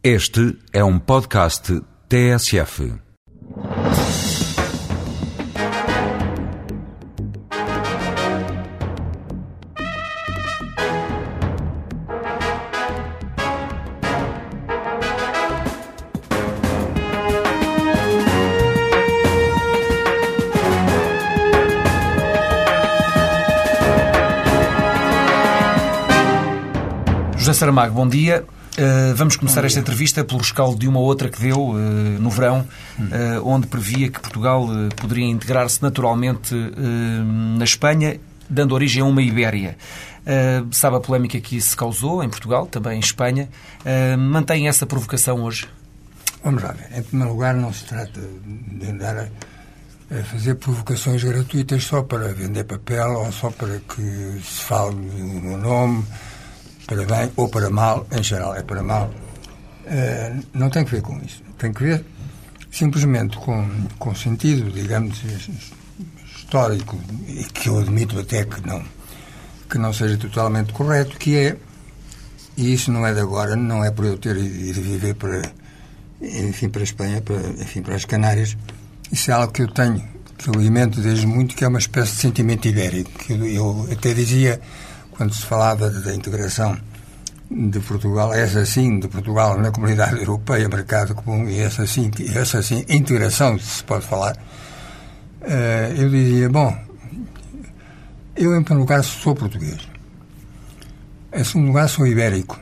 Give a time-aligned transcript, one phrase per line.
[0.00, 2.94] Este é um podcast TSF.
[27.36, 28.46] José Saramago, bom dia.
[28.78, 32.60] Uh, vamos começar esta entrevista pelo rescaldo de uma outra que deu uh, no verão,
[32.96, 36.54] uh, onde previa que Portugal poderia integrar-se naturalmente
[37.56, 39.76] na Espanha, dando origem a uma Ibéria.
[40.70, 43.48] sabe a polémica que isso causou em Portugal, também em Espanha.
[44.16, 45.68] mantém essa provocação hoje?
[46.44, 46.98] Vamos lá ver.
[46.98, 49.28] Em primeiro lugar, não se trata de andar
[50.10, 55.56] a, fazer provocações gratuitas só para vender papel ou só para que se fale do
[55.56, 56.04] nome
[56.88, 59.10] para bem ou para mal, em geral é para mal,
[59.84, 61.42] uh, não tem que ver com isso.
[61.58, 62.04] Tem que ver
[62.72, 65.22] simplesmente com, com sentido, digamos,
[66.36, 68.82] histórico, e que eu admito até que não,
[69.68, 71.56] que não seja totalmente correto, que é,
[72.56, 75.42] e isso não é de agora, não é por eu ter ido viver para,
[76.22, 78.56] enfim, para a Espanha, para, enfim, para as Canárias,
[79.12, 80.02] isso é algo que eu tenho,
[80.38, 83.88] que eu alimento desde muito, que é uma espécie de sentimento ibérico, que eu, eu
[83.92, 84.60] até dizia
[85.18, 86.78] quando se falava da integração
[87.50, 92.62] de Portugal, essa sim, de Portugal na comunidade europeia, mercado comum, e essa sim, essa
[92.62, 94.36] sim, integração, se pode falar,
[95.42, 96.72] eh, eu dizia, bom,
[98.36, 99.88] eu em primeiro lugar sou português,
[101.32, 102.56] em segundo lugar sou ibérico,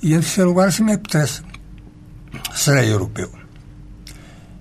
[0.00, 1.42] e em terceiro lugar, se me apetece,
[2.54, 3.41] serei europeu.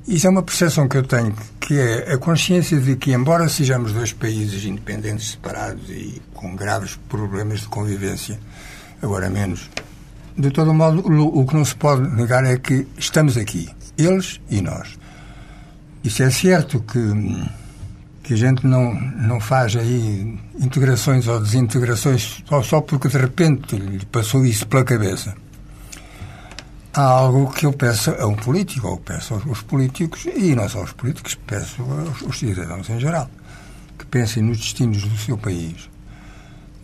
[0.07, 3.93] Isso é uma percepção que eu tenho, que é a consciência de que, embora sejamos
[3.93, 8.39] dois países independentes, separados e com graves problemas de convivência,
[9.01, 9.69] agora menos,
[10.35, 14.59] de todo modo, o que não se pode negar é que estamos aqui, eles e
[14.59, 14.97] nós.
[16.03, 17.47] Isso é certo que,
[18.23, 23.75] que a gente não, não faz aí integrações ou desintegrações só, só porque de repente
[23.75, 25.35] lhe passou isso pela cabeça
[26.93, 30.79] há algo que eu peço a um político, ou peço aos políticos, e não só
[30.79, 33.29] aos políticos, peço aos, cidadãos em geral,
[33.97, 35.89] que pensem nos destinos do seu país,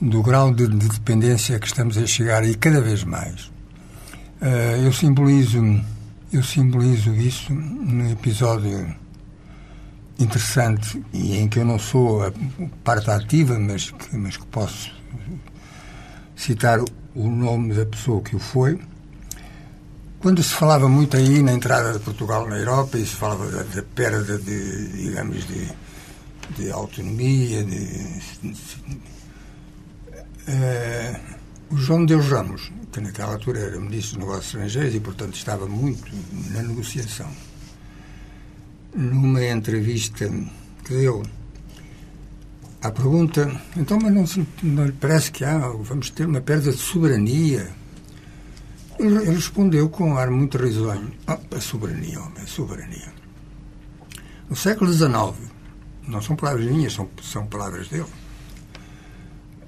[0.02, 3.46] do grau de, de dependência que estamos a chegar e cada vez mais.
[4.42, 5.60] Uh, eu simbolizo
[6.32, 8.94] eu simbolizo isso num episódio
[10.20, 12.34] interessante e em que eu não sou a
[12.84, 14.92] parte ativa, mas que, mas que posso
[16.36, 16.80] citar
[17.16, 18.80] o nome da pessoa que o foi
[20.20, 23.64] quando se falava muito aí na entrada de Portugal na Europa e se falava da,
[23.64, 25.68] da perda de, digamos, de,
[26.58, 27.86] de autonomia, de,
[28.42, 28.52] de,
[30.48, 31.20] uh,
[31.70, 35.68] o João Deus Ramos, que naquela altura era Ministro dos Negócios Estrangeiros e, portanto, estava
[35.68, 36.12] muito
[36.52, 37.30] na negociação,
[38.96, 40.28] numa entrevista
[40.84, 41.24] que deu
[42.82, 46.78] à pergunta, então, mas não, não lhe parece que há, vamos ter uma perda de
[46.78, 47.70] soberania
[49.00, 51.12] ele, respondeu com um ar muito risonho.
[51.26, 53.14] Ah, a soberania, homem, a soberania.
[54.50, 55.10] No século XIX,
[56.08, 58.06] não são palavras minhas, são, são palavras dele.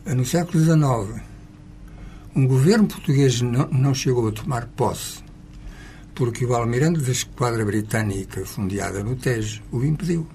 [0.06, 1.22] No século XIX,
[2.36, 5.24] um governo português não, não chegou a tomar posse
[6.20, 10.28] porque o almirante da esquadra britânica fundeada no Tejo o impediu.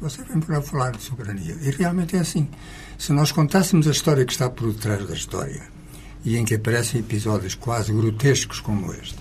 [0.00, 1.56] Você vem para falar de soberania.
[1.60, 2.48] E realmente é assim.
[2.96, 5.73] Se nós contássemos a história que está por detrás da história,
[6.24, 9.16] e em que aparecem episódios quase grotescos como este,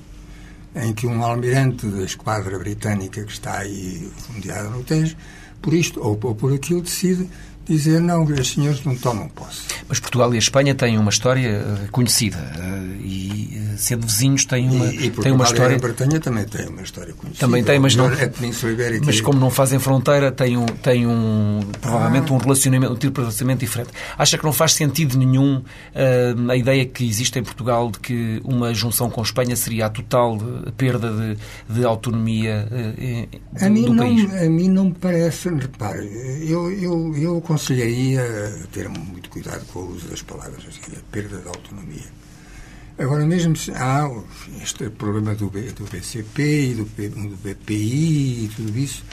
[0.75, 5.15] em que um almirante da esquadra britânica que está aí fundeado no Tejo,
[5.61, 7.29] por isto ou por aquilo, decide
[7.65, 9.61] dizer não, os senhores não tomam posse.
[9.87, 14.45] Mas Portugal e a Espanha têm uma história eh, conhecida eh, e, eh, sendo vizinhos,
[14.45, 15.73] têm uma, e, e têm uma história.
[15.73, 17.45] E a Bretanha também tem uma história conhecida.
[17.45, 18.11] Também tem, mas não.
[18.11, 18.31] É
[18.73, 22.35] Ibérica mas como não fazem fronteira, tem um, tem um provavelmente ah.
[22.35, 23.89] um relacionamento, um tipo de relacionamento diferente.
[24.17, 28.41] Acha que não faz sentido nenhum uh, a ideia que existe em Portugal de que
[28.43, 30.37] uma junção com a Espanha seria a total
[30.77, 31.37] perda de,
[31.73, 34.33] de autonomia uh, do, a mim do não, país?
[34.35, 36.09] A mim não me parece, repare,
[36.47, 38.23] eu, eu, eu aconselharia
[38.71, 42.09] ter muito cuidado com o uso das palavras, assim, a perda de autonomia.
[42.97, 44.09] Agora mesmo há
[44.61, 49.03] este problema do, do BCP e do, do BPI e tudo isso.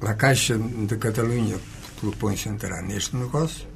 [0.00, 1.58] A Caixa de Catalunha
[2.00, 3.66] propõe-se entrar neste negócio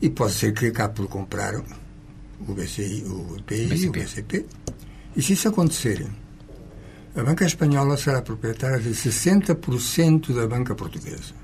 [0.00, 3.88] e pode ser que acabe por comprar o BCI, o BPI BCP.
[3.88, 4.46] o BCP.
[5.16, 6.06] E se isso acontecer,
[7.14, 11.41] a banca espanhola será proprietária de 60% da banca portuguesa.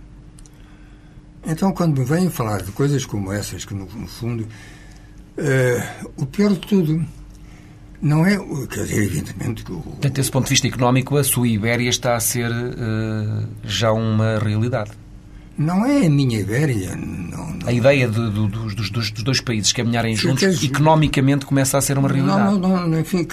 [1.47, 4.47] Então, quando me vêm falar de coisas como essas, que no, no fundo.
[5.39, 7.07] Uh, o pior de tudo
[8.01, 8.37] Não é,
[8.67, 9.81] quer dizer, evidentemente que o...
[9.81, 14.39] Portanto, desse ponto de vista económico, a sua Ibéria está a ser uh, já uma
[14.39, 14.93] realidade.
[15.59, 16.95] Não é a minha Ibéria.
[16.95, 17.67] Não, não.
[17.67, 21.99] A ideia de, de, dos, dos, dos, dois países caminharem juntos, economicamente, começa a ser
[21.99, 22.59] uma realidade.
[22.61, 23.27] Não, não, enfim,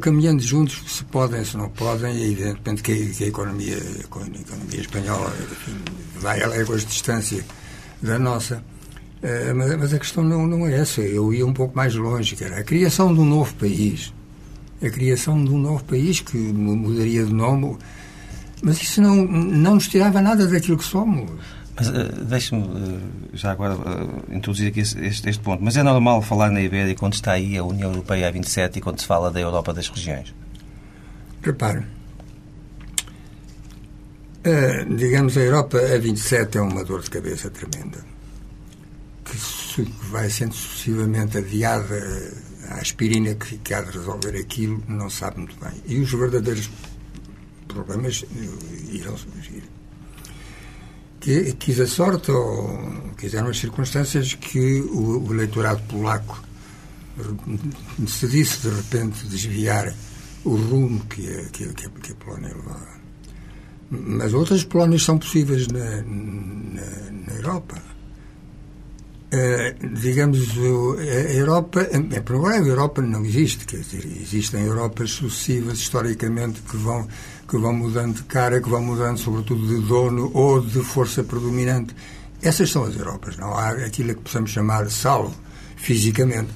[0.00, 4.80] caminhando juntos, se podem, se não podem, é evidentemente que, que a, economia, a economia
[4.80, 5.76] espanhola enfim,
[6.20, 7.44] vai a léguas de distância
[8.00, 8.62] da nossa.
[9.56, 11.00] Mas, mas, a questão não, não é essa.
[11.00, 14.14] Eu ia um pouco mais longe, que era a criação de um novo país.
[14.80, 17.76] A criação de um novo país que mudaria de nome.
[18.62, 21.28] Mas isso não, não nos tirava nada daquilo que somos.
[21.76, 23.00] Mas uh, deixe-me uh,
[23.34, 25.62] já agora uh, introduzir aqui este, este, ponto.
[25.62, 28.80] Mas é normal falar na Ibéria quando está aí a União Europeia a 27 e
[28.80, 30.34] quando se fala da Europa das regiões?
[31.42, 31.84] Repare,
[34.96, 37.98] digamos, a Europa a 27 é uma dor de cabeça tremenda
[39.24, 41.94] que vai sendo sucessivamente adiada
[42.70, 45.72] a aspirina que, que há de resolver aquilo não sabe muito bem.
[45.86, 46.70] E os verdadeiros
[47.68, 48.24] problemas
[48.90, 49.62] irão surgir.
[51.58, 56.40] Quis a sorte ou quiseram as circunstâncias que o, o eleitorado polaco
[57.98, 59.92] decidisse de repente desviar
[60.44, 62.96] o rumo que a, que, que a Polónia levava.
[63.90, 67.82] Mas outras Polónias são possíveis na, na, na Europa.
[69.26, 75.78] Uh, digamos, a Europa, em primeiro a Europa não existe, quer dizer, existem Europas sucessivas
[75.78, 77.08] historicamente que vão,
[77.48, 81.94] que vão mudando de cara, que vão mudando sobretudo de dono ou de força predominante.
[82.42, 85.34] Essas são as Europas, não há aquilo que possamos chamar salvo
[85.76, 86.50] fisicamente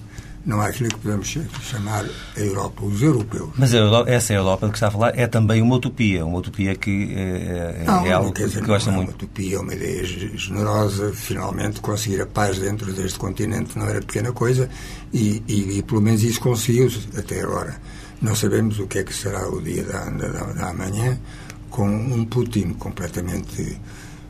[0.44, 1.28] não há aquilo que podemos
[1.62, 2.04] chamar
[2.36, 3.50] a Europa, os europeus.
[3.56, 6.74] Mas Europa, essa Europa de que está a falar é também uma utopia, uma utopia
[6.74, 9.10] que é, não, é algo que, que gosta não muito.
[9.10, 13.86] É uma utopia, é uma ideia generosa, finalmente conseguir a paz dentro deste continente não
[13.86, 14.68] era pequena coisa
[15.12, 17.76] e, e, e pelo menos isso conseguiu-se até agora.
[18.20, 21.18] Não sabemos o que é que será o dia da, da, da amanhã
[21.70, 23.78] com um Putin completamente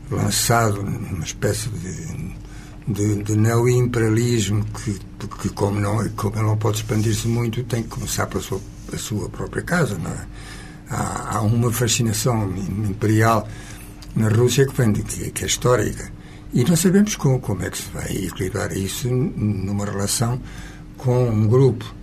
[0.09, 2.41] lançado numa espécie de
[2.87, 4.99] de, de neoimperialismo que,
[5.41, 8.59] que como, não, como não pode expandir-se muito, tem que começar pela sua,
[8.91, 9.97] a sua própria casa.
[9.97, 10.27] Não é?
[10.89, 13.47] há, há uma fascinação imperial
[14.15, 16.11] na Rússia que, vem de, que é histórica.
[16.53, 20.41] E não sabemos como, como é que se vai equilibrar isso numa relação
[20.97, 21.95] com um grupo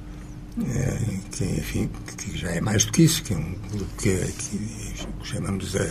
[0.66, 0.98] é,
[1.30, 3.54] que, enfim, que já é mais do que isso, que é um
[3.98, 5.86] que, que chamamos a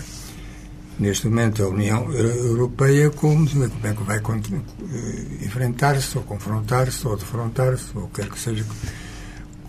[0.99, 7.15] neste momento a União Europeia como, como é que vai eh, enfrentar-se ou confrontar-se ou
[7.15, 8.65] defrontar-se ou quer que seja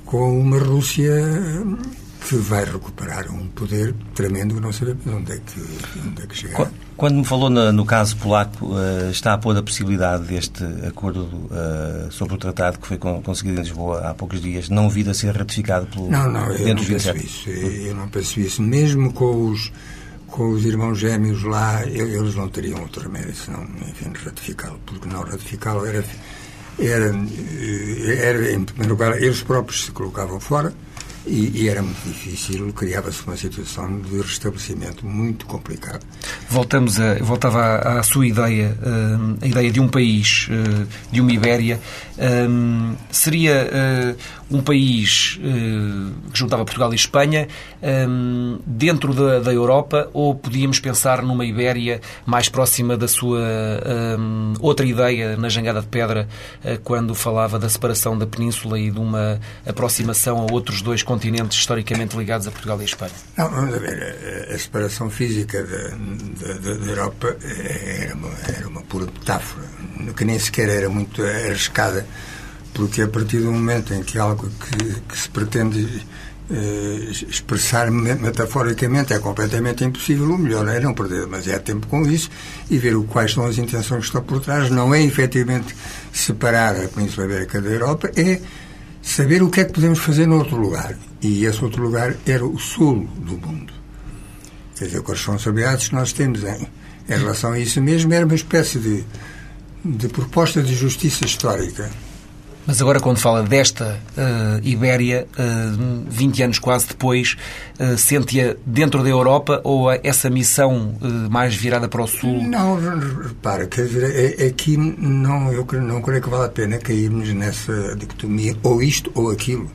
[0.06, 1.12] com uma Rússia
[2.28, 5.60] que vai recuperar um poder tremendo que não sabemos onde é que,
[6.06, 6.70] onde é que chegará.
[6.94, 11.22] Quando me falou no, no caso polaco, uh, está a pôr a possibilidade deste acordo
[11.22, 15.14] uh, sobre o tratado que foi conseguido em Lisboa há poucos dias não vir a
[15.14, 17.48] ser ratificado pelo Não, não, eu não penso isso.
[17.48, 18.62] Eu não penso isso.
[18.62, 19.72] Mesmo com os
[20.26, 25.22] com os irmãos gêmeos lá, eles não teriam outro remédio senão, enfim, ratificá-lo, porque não
[25.22, 26.04] ratificá-lo era,
[26.78, 30.74] era, eh, era, em primeiro lugar, eles próprios se colocavam fora
[31.28, 36.04] e, e era muito difícil, criava-se uma situação de restabelecimento muito complicado.
[36.48, 41.20] Voltamos a, voltava à, à sua ideia, uh, a ideia de um país, uh, de
[41.20, 41.80] uma Ibéria.
[42.18, 44.16] Um, seria
[44.50, 45.38] um país
[46.32, 47.48] que juntava Portugal e Espanha
[47.82, 53.40] um, dentro da, da, Europa ou podíamos pensar numa Ibéria mais próxima da sua
[54.18, 56.28] um, outra ideia na Jangada de Pedra
[56.84, 62.16] quando falava da separação da Península e de uma aproximação a outros dois continentes historicamente
[62.16, 63.12] ligados a Portugal e a Espanha?
[63.36, 64.48] Não, vamos a ver.
[64.52, 69.66] A, separação física da, da, Europa era uma, era uma pura metáfora,
[70.16, 72.06] que nem sequer era muito arriscada,
[72.78, 76.06] porque a partir do momento em que algo que, que se pretende
[76.48, 82.30] eh, expressar metaforicamente é completamente impossível, o melhor é não perder demasiado tempo com isso
[82.70, 84.70] e ver quais são as intenções que estão por trás.
[84.70, 85.74] Não é efetivamente
[86.12, 88.40] separar a Península Ibérica da Europa, é
[89.02, 90.96] saber o que é que podemos fazer no outro lugar.
[91.20, 93.72] E esse outro lugar era o sul do mundo.
[94.76, 96.68] Quer dizer, com as responsabilidades que nós temos em,
[97.08, 99.04] em relação a isso mesmo, era uma espécie de,
[99.84, 101.90] de proposta de justiça histórica
[102.68, 107.34] mas agora, quando fala desta uh, Ibéria, uh, eh, 20 anos quase depois,
[107.80, 112.46] uh, sente-a dentro da Europa ou essa missão uh, mais virada para o Sul?
[112.46, 112.78] Não,
[113.22, 117.96] repara, quer dizer, é, aqui não, eu não creio que vale a pena cairmos nessa
[117.96, 119.70] dicotomia ou isto ou aquilo.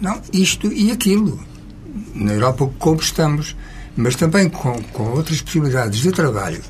[0.00, 1.40] Não, isto e aquilo.
[2.14, 3.56] Na Europa, como estamos,
[3.96, 6.62] mas também com, com outras possibilidades de trabalho,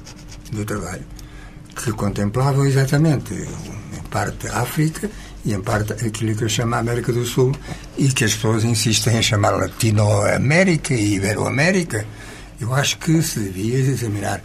[0.50, 1.04] de trabalho
[1.76, 5.10] que contemplavam exatamente, em parte, a África
[5.44, 7.52] e, em parte, aquilo que eu chamo América do Sul
[7.98, 12.06] e que as pessoas insistem em chamar Latinoamérica e Iberoamérica.
[12.60, 14.40] Eu acho que se devia examinar,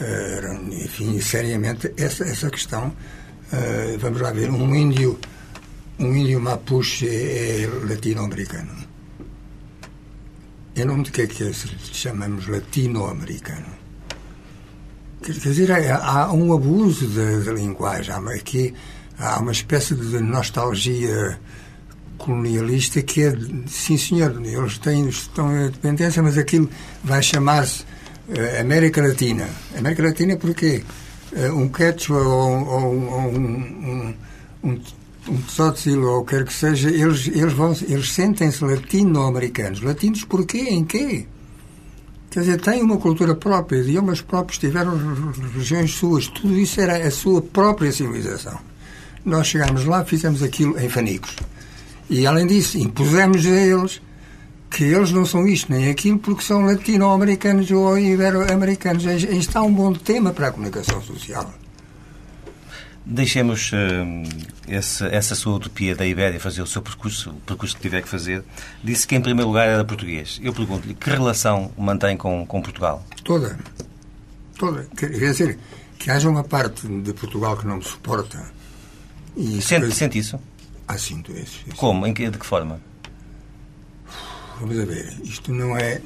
[0.00, 2.88] uh, enfim, seriamente essa, essa questão.
[3.52, 5.18] Uh, vamos lá ver, um índio,
[5.98, 8.72] um índio mapuche é, é latino-americano.
[10.74, 11.52] Em nome de que é que
[11.92, 13.82] chamamos latino-americano?
[15.22, 18.14] Quer dizer, há um abuso da, linguagem.
[18.34, 18.74] Aqui
[19.22, 21.38] há uma espécie de nostalgia
[22.18, 23.36] colonialista que é,
[23.66, 26.68] sim senhor, eles têm, estão em dependência, mas aquilo
[27.02, 29.48] vai chamar-se uh, América Latina.
[29.76, 30.82] América Latina porque
[31.32, 34.14] uh, um quechua ou, ou, ou um, um,
[34.64, 34.80] um,
[35.28, 39.82] um tzotzil ou o que quer que seja, eles, eles, vão, eles sentem-se latino-americanos.
[39.82, 40.68] Latinos porquê?
[40.70, 41.26] Em quê?
[42.30, 44.96] Quer dizer, têm uma cultura própria, idiomas próprios, tiveram
[45.54, 48.71] regiões suas, tudo isso era a sua própria civilização.
[49.24, 51.36] Nós chegámos lá, fizemos aquilo em fanicos.
[52.10, 54.00] E, além disso, impusemos a eles
[54.70, 59.06] que eles não são isto nem aquilo porque são latino-americanos ou ibero-americanos.
[59.06, 61.52] Aí está um bom tema para a comunicação social.
[63.04, 63.76] Deixemos uh,
[64.68, 68.08] esse, essa sua utopia da Ibéria fazer o seu percurso, o percurso que tiver que
[68.08, 68.44] fazer.
[68.82, 70.40] Disse que, em primeiro lugar, era português.
[70.42, 73.04] Eu pergunto-lhe, que relação mantém com, com Portugal?
[73.24, 73.58] Toda.
[74.56, 74.86] Toda.
[74.96, 75.58] Quer dizer,
[75.98, 78.51] que haja uma parte de Portugal que não me suporta.
[79.36, 80.38] E sente, sente isso?
[80.86, 81.64] Ah, sinto isso.
[81.76, 82.06] Como?
[82.06, 82.80] Em que, de que forma?
[84.60, 85.16] Vamos a ver.
[85.24, 86.00] Isto não é...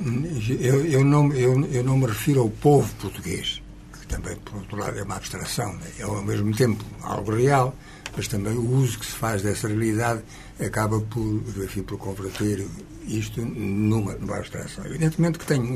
[0.61, 3.61] Eu, eu, não, eu, eu não me refiro ao povo português
[4.09, 5.73] também, por outro lado, é uma abstração.
[5.75, 5.87] Né?
[5.99, 7.75] É ao mesmo tempo algo real,
[8.16, 10.23] mas também o uso que se faz dessa realidade
[10.64, 12.66] acaba por, enfim, por converter
[13.06, 14.85] isto numa, numa abstração.
[14.87, 15.75] Evidentemente que tenho,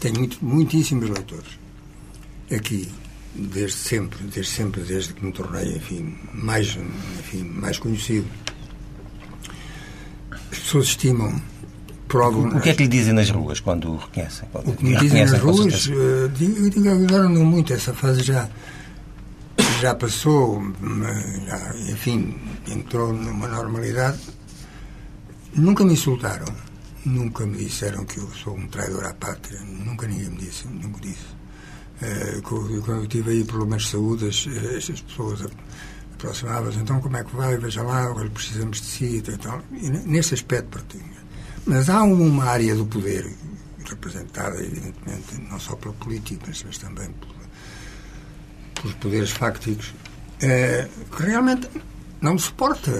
[0.00, 1.58] tenho muito, muitíssimos leitores
[2.54, 2.92] aqui,
[3.34, 6.76] desde sempre, desde sempre, desde que me tornei, enfim, mais,
[7.18, 8.26] enfim, mais conhecido.
[10.30, 11.40] As pessoas estimam
[12.14, 14.48] o que é que lhe dizem nas ruas quando o reconhecem?
[14.52, 18.22] Quando o que me dizem nas ruas, uh, digo, digo, agora não muito, essa fase
[18.22, 18.48] já,
[19.80, 20.62] já passou,
[21.46, 22.38] já, enfim,
[22.68, 24.20] entrou numa normalidade.
[25.56, 26.46] Nunca me insultaram,
[27.04, 31.00] nunca me disseram que eu sou um traidor à pátria, nunca ninguém me disse, nunca
[31.00, 31.33] disse.
[32.42, 34.46] Quando eu tive aí problemas de saúde, as,
[34.90, 35.40] as pessoas
[36.14, 39.62] aproximavam-se, então como é que vai, veja lá, agora precisamos de si e tal.
[39.72, 41.04] E nesse aspecto partilho.
[41.66, 43.30] Mas há uma área do poder
[43.84, 47.08] representada, evidentemente, não só pela política, mas também
[48.74, 49.94] pelos poderes fácticos,
[50.40, 51.68] é, que realmente
[52.20, 52.90] não suporta.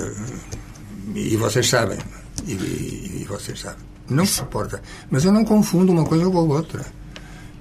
[1.14, 1.98] E vocês sabem.
[2.46, 3.84] E, e, vocês sabem.
[4.08, 4.82] Não suporta.
[5.10, 6.84] Mas eu não confundo uma coisa com a outra.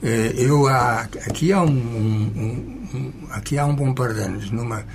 [0.04, 4.52] É, eu há, aqui há um, um, um, aqui há um bom par de anos
[4.52, 4.86] numa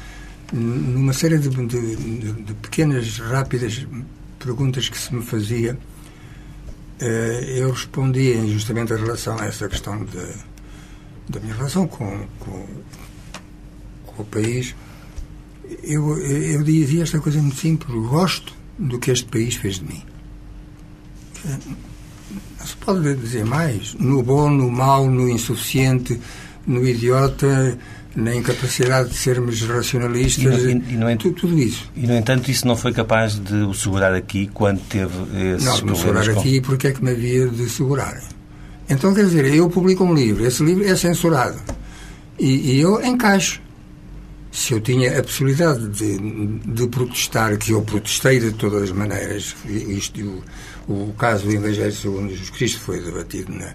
[0.52, 3.86] numa série de, de, de, pequenas rápidas
[4.38, 5.78] perguntas que se me fazia
[7.00, 10.34] eh, eu respondia justamente em relação a essa questão de,
[11.28, 12.66] da minha relação com, com,
[14.04, 14.74] com o país.
[15.82, 20.02] Eu, eu dizia esta coisa muito simples: gosto do que este país fez de mim.
[22.58, 23.94] Não se pode dizer mais.
[23.94, 26.20] No bom, no mau, no insuficiente,
[26.66, 27.78] no idiota,
[28.18, 31.88] na incapacidade de sermos racionalistas, e, e, e no, tudo, tudo, isso.
[31.94, 35.14] E, no entanto, isso não foi capaz de o segurar aqui quando teve
[35.54, 35.84] esses não, problemas?
[35.84, 36.40] Não, segurar com...
[36.40, 38.20] aqui porque é que me havia de segurar.
[38.90, 41.58] Então, quer dizer, eu publico um livro, esse livro é censurado,
[42.38, 43.62] e, e eu encaixo.
[44.50, 49.54] Se eu tinha a possibilidade de, de protestar, que eu protestei de todas as maneiras,
[49.66, 50.42] isto,
[50.88, 53.74] o, caso do Evangelho segundo Jesus Cristo foi debatido na,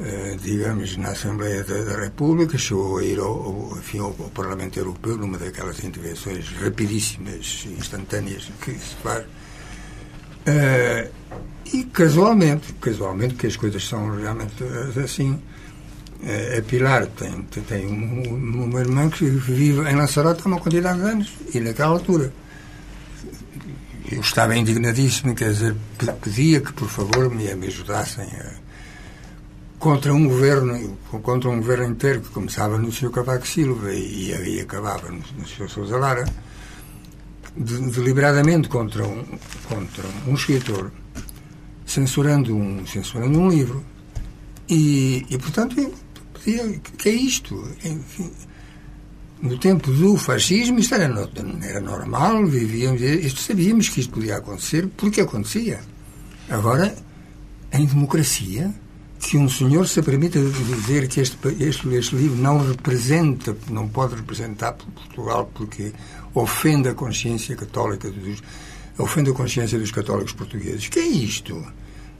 [0.00, 5.16] eh, digamos, na Assembleia da, República, chegou a ir ao, ao, enfim, ao, Parlamento Europeu
[5.16, 9.24] numa daquelas intervenções rapidíssimas, instantâneas que se faz.
[10.46, 11.08] Uh,
[11.72, 14.62] e casualmente, casualmente, que as coisas são realmente
[15.02, 20.60] assim, uh, a Pilar tem, tem um, uma irmã que vive em Lanzarote há uma
[20.60, 22.32] quantidade de anos, e naquela altura
[24.10, 25.76] eu estava indignadíssimo, quer dizer,
[26.20, 28.64] pedia que por favor me, ajudassem a
[29.78, 33.10] contra um governo, contra um governo inteiro que começava no Sr.
[33.10, 35.68] Cavaco Silva e, e acabava no, no Sr.
[35.68, 36.24] Sousa Lara,
[37.54, 39.22] de, deliberadamente contra um,
[39.68, 40.90] contra um escritor,
[41.84, 43.84] censurando um, censurando um livro.
[44.70, 45.94] E, e portanto, eu
[46.32, 47.54] pedia, que é isto?
[47.84, 48.32] Enfim,
[49.44, 51.04] no tempo do fascismo isto era,
[51.62, 55.80] era normal, vivíamos, isto, sabíamos que isto podia acontecer, porque acontecia.
[56.48, 56.94] Agora,
[57.70, 58.72] em democracia,
[59.20, 64.14] que um senhor se permita dizer que este, este, este livro não representa, não pode
[64.14, 65.92] representar Portugal porque
[66.34, 68.42] ofende a consciência católica dos,
[68.98, 70.88] ofende a consciência dos católicos portugueses.
[70.88, 71.62] Que é isto?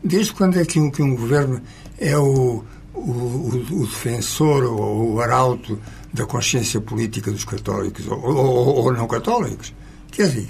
[0.02, 1.62] Desde quando é que um, que um governo
[1.98, 2.62] é o,
[2.94, 5.78] o, o defensor ou o arauto
[6.12, 9.74] da consciência política dos católicos ou, ou, ou não católicos?
[10.10, 10.48] Quer dizer,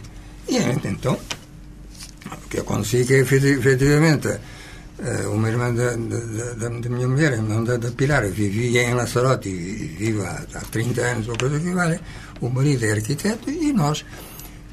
[0.49, 1.19] e então,
[2.31, 4.29] o que acontecia é que efetivamente
[5.33, 9.51] uma irmã da, da, da, minha mulher, a irmã da, da Pilar, vivia em Lanzarote
[9.51, 12.01] vive há, há 30 anos ou coisa que vale.
[12.41, 14.05] O marido é arquiteto e nós,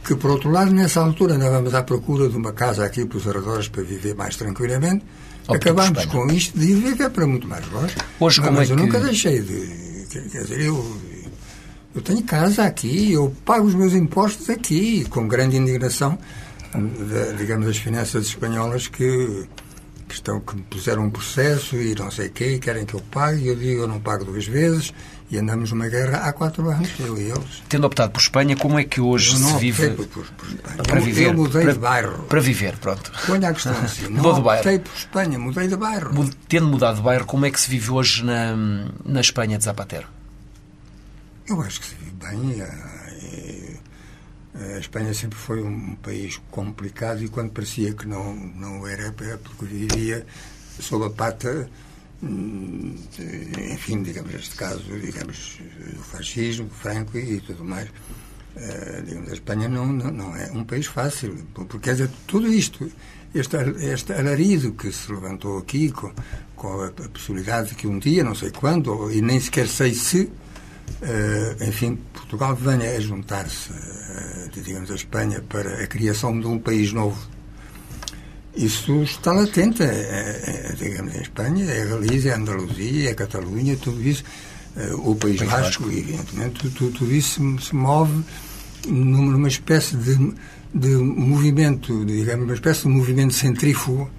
[0.05, 3.27] que por outro lado, nessa altura andávamos à procura de uma casa aqui para os
[3.27, 5.03] arredores para viver mais tranquilamente,
[5.47, 7.95] acabámos com isto de viver para muito mais longe.
[8.19, 8.83] Hoje, mas, mas é eu que...
[8.83, 10.07] nunca deixei de.
[10.09, 10.97] Quer dizer, eu,
[11.95, 16.17] eu tenho casa aqui, eu pago os meus impostos aqui, com grande indignação,
[17.37, 19.47] digamos, das finanças espanholas que
[20.11, 22.93] que, estão, que me puseram um processo e não sei o quê, e querem que
[22.93, 24.93] eu pague, e eu digo eu não pago duas vezes,
[25.31, 27.63] e andamos numa guerra há quatro anos, eu e eles.
[27.69, 29.91] Tendo optado por Espanha, como é que hoje se vive...
[29.91, 30.85] Por, por, por.
[30.85, 32.23] Para viver, eu mudei para, de bairro.
[32.23, 33.11] Para viver, pronto.
[33.25, 34.07] Ponha a questão assim.
[34.11, 34.59] Mudou de bairro.
[34.59, 36.29] optei por Espanha, mudei de bairro.
[36.49, 38.53] Tendo mudado de bairro, como é que se vive hoje na,
[39.05, 40.07] na Espanha de Zapatero?
[41.47, 42.61] Eu acho que se vive bem.
[44.53, 49.37] A Espanha sempre foi um país complicado e quando parecia que não, não era, é
[49.37, 50.25] porque vivia
[50.77, 51.69] sob a pata,
[52.23, 55.59] enfim, digamos, neste caso, digamos,
[55.95, 57.89] do fascismo, Franco e, tudo mais.
[57.89, 62.91] Uh, digamos, a Espanha não, não, não, é um país fácil, porque dizer, tudo isto,
[63.33, 66.13] este, este alarido que se levantou aqui com,
[66.55, 69.93] com a, a possibilidade de que um dia, não sei quando, e nem sequer sei
[69.93, 70.29] se,
[71.01, 76.59] Uh, enfim, Portugal venha a juntar-se, uh, digamos, a Espanha para a criação de um
[76.59, 77.27] país novo.
[78.55, 83.11] Isso está latente, é, é, digamos, em Espanha, é a Galícia, é a Andaluzia, é
[83.11, 84.23] a Catalunha, tudo isso,
[84.75, 88.23] uh, o País, Vasco, evidentemente, tudo, tudo isso se, move
[88.87, 90.33] numa espécie de,
[90.73, 94.09] de movimento, digamos, uma espécie de movimento centrífugo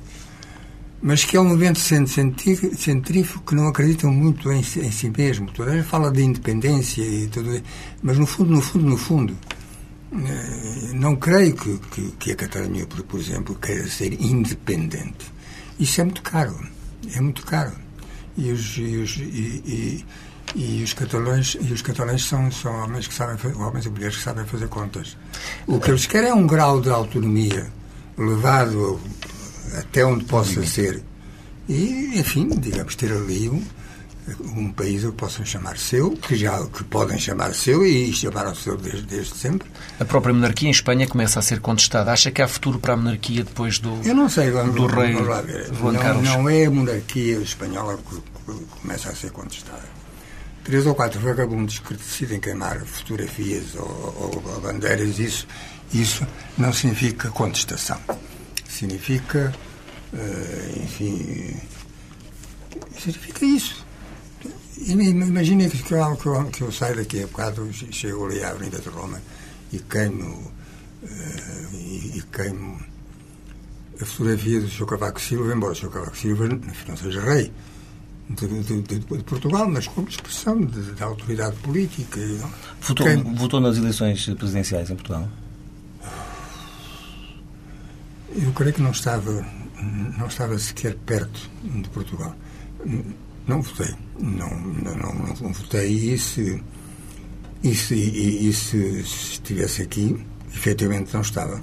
[1.02, 5.50] mas que é um movimento centrífugo que não acredita muito em, em si mesmo.
[5.50, 7.60] Toda a gente fala de independência e tudo,
[8.00, 9.36] mas no fundo, no fundo, no fundo,
[10.94, 15.32] não creio que, que, que a Catalunha, por, por, exemplo, queira ser independente.
[15.78, 16.56] Isso é muito caro.
[17.14, 17.72] É muito caro.
[18.36, 19.24] E os, e os, e,
[19.66, 20.06] e,
[20.54, 24.22] e os catalães, e os catalães são, são homens, que sabem, homens e mulheres que
[24.22, 25.16] sabem fazer contas.
[25.66, 27.70] O que eles querem é um grau de autonomia
[28.16, 29.00] levado
[29.78, 31.02] até onde possa ser.
[31.68, 33.62] E, enfim, digamos, ter ali um,
[34.56, 38.76] um país que possam chamar seu, que já que podem chamar seu e chamaram seu
[38.76, 39.68] desde, desde sempre.
[39.98, 42.12] A própria monarquia em Espanha começa a ser contestada.
[42.12, 45.12] Acha que há futuro para a monarquia depois do Eu não sei, vamos, do rei
[45.12, 45.72] vamos lá ver.
[45.74, 46.24] Juan não, Carlos?
[46.24, 50.02] não é a monarquia espanhola que, que começa a ser contestada.
[50.64, 55.46] Três ou quatro vagabundos que decidem queimar fotografias ou, ou, ou bandeiras, isso,
[55.92, 56.24] isso
[56.56, 57.98] não significa contestação.
[58.68, 59.52] Significa
[60.12, 61.56] Uh, enfim,
[62.98, 63.81] significa isso.
[64.86, 68.88] Imaginem que, que, eu, que eu saio daqui a bocado, chego ali à Avenida de
[68.88, 69.20] Roma
[69.72, 70.52] e queimo,
[71.02, 72.80] uh, e, e, queimo
[74.00, 74.86] a fotografia do Sr.
[74.86, 75.90] Cavaco Silva, embora o Sr.
[75.90, 76.48] Cavaco Silva
[76.88, 77.52] não seja rei
[78.30, 82.20] de, de, de, de Portugal, mas como expressão da autoridade política.
[82.80, 83.34] Votou, queimo...
[83.36, 85.28] votou nas eleições presidenciais em Portugal?
[88.34, 89.46] Eu creio que não estava
[90.18, 92.34] não estava sequer perto de Portugal.
[93.46, 93.94] Não votei.
[94.20, 96.62] Não, não, não, não votei e se,
[97.62, 100.16] e, se, e, se estivesse aqui,
[100.54, 101.60] efetivamente não estava.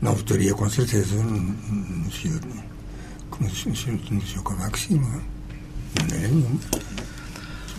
[0.00, 2.40] Não votaria com certeza no senhor,
[3.40, 5.22] no senhor Cavaco Silva.
[5.94, 6.60] De maneira nenhuma.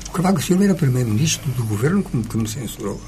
[0.08, 3.01] O Cavaco Silva era primeiro-ministro do governo que me, que me censurou.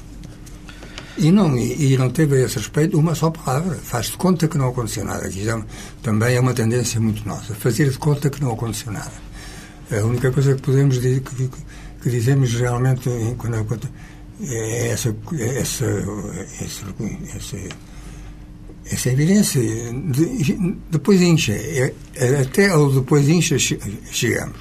[1.18, 3.76] E não, e, e não teve a esse respeito uma só palavra.
[3.76, 5.26] Faz de conta que não aconteceu nada.
[5.26, 5.62] Aqui já,
[6.02, 7.54] também é uma tendência muito nossa.
[7.54, 9.25] Fazer de conta que não aconteceu nada.
[9.90, 11.48] A única coisa que podemos dizer, que,
[12.02, 13.88] que, dizemos realmente quando, quando,
[14.42, 15.86] é essa, essa,
[16.60, 16.86] essa,
[17.34, 17.56] essa,
[18.90, 19.60] essa evidência.
[19.62, 21.52] De, depois incha.
[21.52, 24.58] É, é, até ao depois incha chegamos.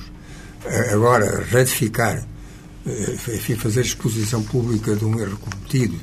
[0.91, 2.25] Agora, ratificar,
[3.33, 5.99] enfim, fazer exposição pública de um erro cometido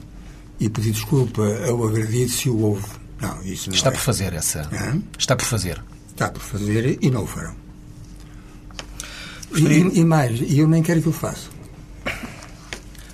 [0.61, 2.87] e pedir desculpa ao agredido se o houve.
[3.21, 3.93] Não, isso não Está é.
[3.93, 4.69] por fazer essa.
[4.73, 5.03] Hã?
[5.19, 5.83] Está por fazer.
[6.11, 7.62] Está por fazer e não o farão.
[9.55, 11.51] E, e, mais, e eu nem quero que o faça.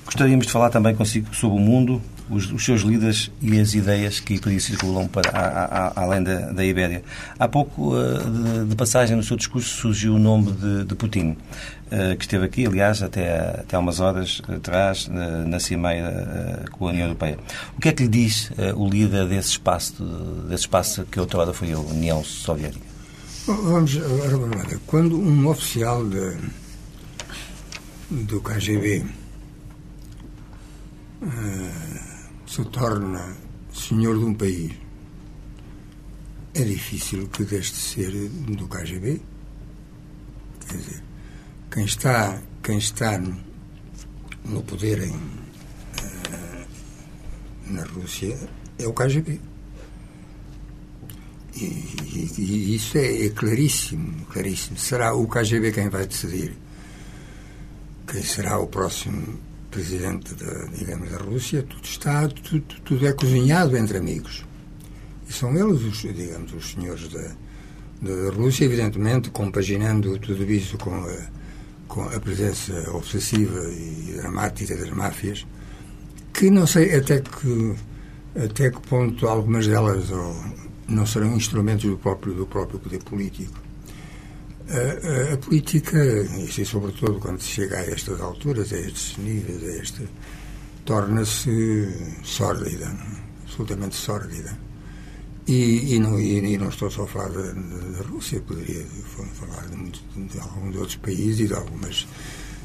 [0.05, 4.21] Gostaríamos de falar também consigo sobre o mundo, os, os, seus líderes e as ideias
[4.21, 7.03] que por aí circulam para, a, a, além da, da Ibéria.
[7.39, 11.37] Há pouco, de, de, passagem no seu discurso, surgiu o nome de, de Putin,
[12.19, 15.09] que esteve aqui, aliás, até, até há umas horas atrás,
[15.47, 17.39] na cimeira com a União Europeia.
[17.77, 20.03] O que é que lhe diz o líder desse espaço,
[20.49, 22.88] desse espaço que outrora foi a União Soviética?
[23.49, 23.93] Vamos,
[24.87, 26.37] quando um oficial de,
[28.11, 29.07] do KGB
[31.23, 31.29] uh,
[32.47, 33.35] se torna
[33.73, 34.75] senhor de um país,
[36.53, 39.19] é difícil que deixe de ser do KGB.
[40.69, 41.03] Quer dizer,
[41.71, 43.19] quem está, quem está
[44.45, 46.67] no poder em, uh,
[47.69, 48.39] na Rússia
[48.79, 49.41] é o KGB.
[51.61, 54.79] E, e, e isso é, é, claríssimo, claríssimo.
[54.79, 56.57] Será o KGB quem vai decidir
[58.07, 59.39] quem será o próximo
[59.71, 61.63] presidente da, digamos, da Rússia.
[61.63, 64.47] Tudo está, tudo, tudo é cozinhado entre amigos.
[65.29, 67.35] E são eles, os, digamos, os senhores da,
[68.01, 71.17] da Rússia, evidentemente, compaginando tudo isso com a,
[71.87, 75.47] com a presença obsessiva e dramática das máfias,
[76.33, 77.75] que não sei até que,
[78.35, 80.35] até que ponto algumas delas ou,
[80.89, 83.61] não serão instrumentos do próprio, do próprio poder político.
[84.69, 89.63] A, a, a política, e sobretudo quando se chega a estas alturas, a estes níveis,
[89.63, 90.09] a este,
[90.85, 92.95] torna-se sórdida,
[93.45, 94.59] absolutamente sórdida.
[95.47, 98.85] E, e, não, e, e, não estou só a falar da, da Rússia, poderia
[99.41, 102.07] falar de, muito, de alguns outros países e de algumas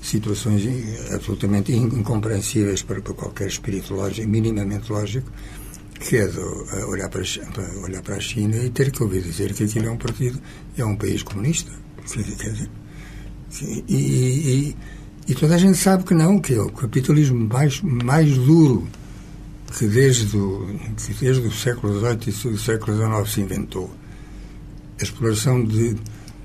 [0.02, 0.62] situações
[1.14, 5.32] absolutamente incompreensíveis para, para qualquer espírito lógico, minimamente lógico,
[6.04, 9.54] que é de olhar para, para, olhar para a China e ter que ouvir dizer
[9.54, 10.40] que aquilo é um partido,
[10.78, 11.72] é um país comunista.
[13.62, 14.76] E, e,
[15.28, 18.88] e, toda a gente sabe que não, que é o capitalismo mais, mais duro
[19.78, 23.92] que desde o, que desde o século XVIII e o século XIX se inventou.
[25.00, 25.96] A exploração de,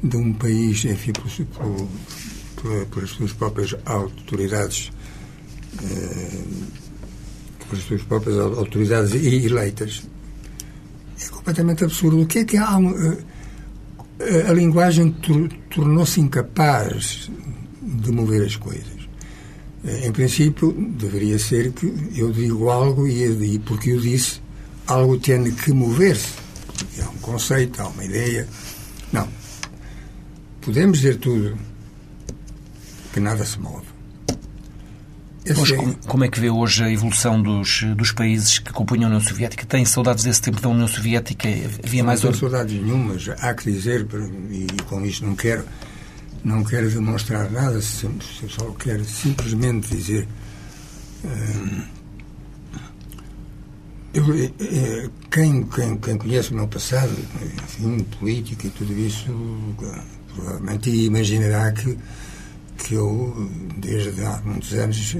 [0.02, 1.88] de um país, enfim, por, por,
[2.56, 4.90] por, por as suas próprias autoridades.
[5.82, 6.87] Eh,
[7.68, 10.02] pelas suas próprias autoridades eleitas.
[11.20, 12.20] É completamente absurdo.
[12.20, 12.78] O que é que há?
[14.20, 15.14] Eh, a linguagem
[15.70, 17.30] tornou-se incapaz
[17.80, 19.08] de mover as coisas.
[19.84, 24.40] Eh, em princípio, deveria ser que eu digo algo e, porque eu disse,
[24.86, 26.34] algo tem que mover-se.
[27.00, 28.46] Há um conceito, há uma ideia.
[29.12, 29.28] Não.
[30.60, 31.56] Podemos dizer tudo
[33.12, 33.97] que nada se move.
[35.56, 39.06] Mas como, como, é que vê hoje a evolução dos, dos países que compunham a
[39.08, 39.64] União Soviética?
[39.66, 41.48] Tem saudades desse tempo da União Soviética?
[41.84, 42.22] Havia mais...
[42.22, 43.28] Não tenho saudades nenhumas.
[43.40, 44.06] Há que dizer,
[44.50, 45.64] e com isto não quero,
[46.44, 50.28] não quero demonstrar nada, só quero simplesmente dizer...
[51.24, 51.82] Hum,
[54.14, 57.12] eu, eh, quem, quem, quem conhece o meu passado,
[57.62, 59.26] enfim, política e tudo isso,
[60.34, 61.96] provavelmente imaginará que
[62.78, 65.16] que eu, desde há muitos anos,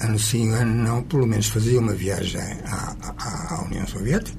[0.00, 4.38] ano sim, ano não, pelo menos fazia uma viagem à, à, à União Soviética.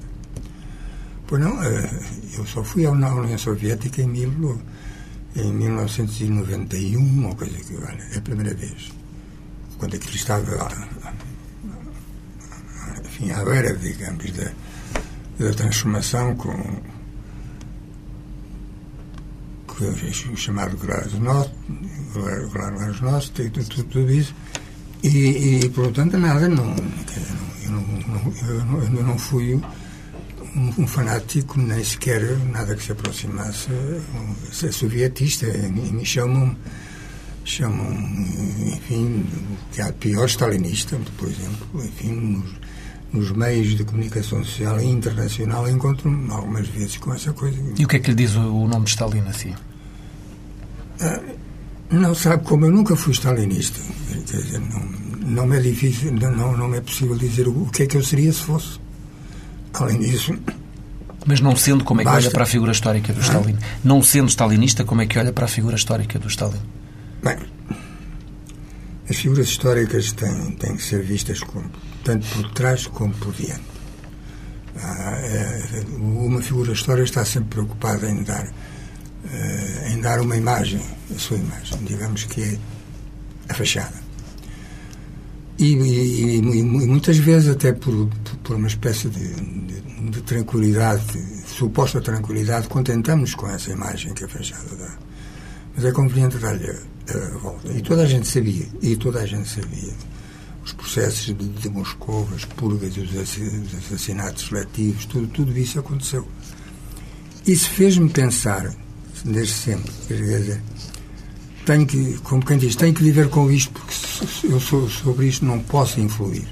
[1.26, 2.00] Pois não, eh,
[2.38, 4.62] eu só fui à União Soviética em, mil,
[5.36, 8.92] em 1991, ou coisa que vale, é a primeira vez.
[9.76, 10.68] Quando aquilo estava,
[13.04, 14.50] enfim, à beira, digamos, da,
[15.38, 16.54] da transformação com
[19.84, 21.54] o chamado Glasnost,
[22.52, 24.34] Glasnost, tudo, tudo, tudo isso.
[25.02, 26.74] E, e, portanto, nada, não,
[27.64, 32.92] eu, não, eu, não, eu não fui um, um, fanático, nem sequer nada que se
[32.92, 33.68] aproximasse
[34.66, 35.46] a sovietista.
[35.46, 36.56] Me, me chamam,
[37.44, 37.92] chamam,
[38.66, 39.24] enfim,
[39.72, 42.50] que há pior stalinista, por exemplo, enfim, nos,
[43.12, 47.56] nos meios de comunicação social internacional encontro-me algumas vezes com essa coisa.
[47.78, 49.54] E o que é que lhe diz o, nome de Stalin assim?
[51.90, 53.80] Não sabe como eu nunca fui stalinista.
[54.24, 54.80] Dizer, não,
[55.30, 58.04] não me é difícil, não, não me é possível dizer o, que é que eu
[58.04, 58.78] seria se fosse.
[59.74, 60.36] Além disso.
[61.26, 62.26] Mas não sendo, como é que basta...
[62.26, 63.56] olha para a figura histórica do Stalin?
[63.60, 63.78] Ah?
[63.84, 66.60] Não sendo stalinista, como é que olha para a figura histórica do Stalin?
[67.22, 67.38] Bem,
[69.08, 71.70] as figuras históricas têm, têm que ser vistas como,
[72.04, 73.62] tanto por trás como por diante.
[74.76, 78.48] Ah, é, uma figura histórica está sempre preocupada em dar
[79.24, 80.80] em dar uma imagem,
[81.14, 82.58] a sua imagem, digamos que é
[83.48, 84.08] a fachada.
[85.58, 88.08] E, e, e, muitas vezes, até por,
[88.44, 94.24] por uma espécie de, de, de tranquilidade, de suposta tranquilidade, contentamos com essa imagem que
[94.24, 94.96] a fachada dá.
[95.74, 97.72] Mas é conveniente dar-lhe a volta.
[97.72, 99.92] E toda a gente sabia, e toda a gente sabia.
[100.64, 106.26] os processos de, de Moscou, as purgas, os assassinatos seletivos, tudo, tudo isso aconteceu.
[107.46, 108.72] Isso fez-me pensar,
[109.24, 110.60] desde sempre, dizer,
[111.64, 113.94] tenho que, como quem diz, tenho que viver com isto, porque
[114.46, 116.46] eu sobre isto não posso influir.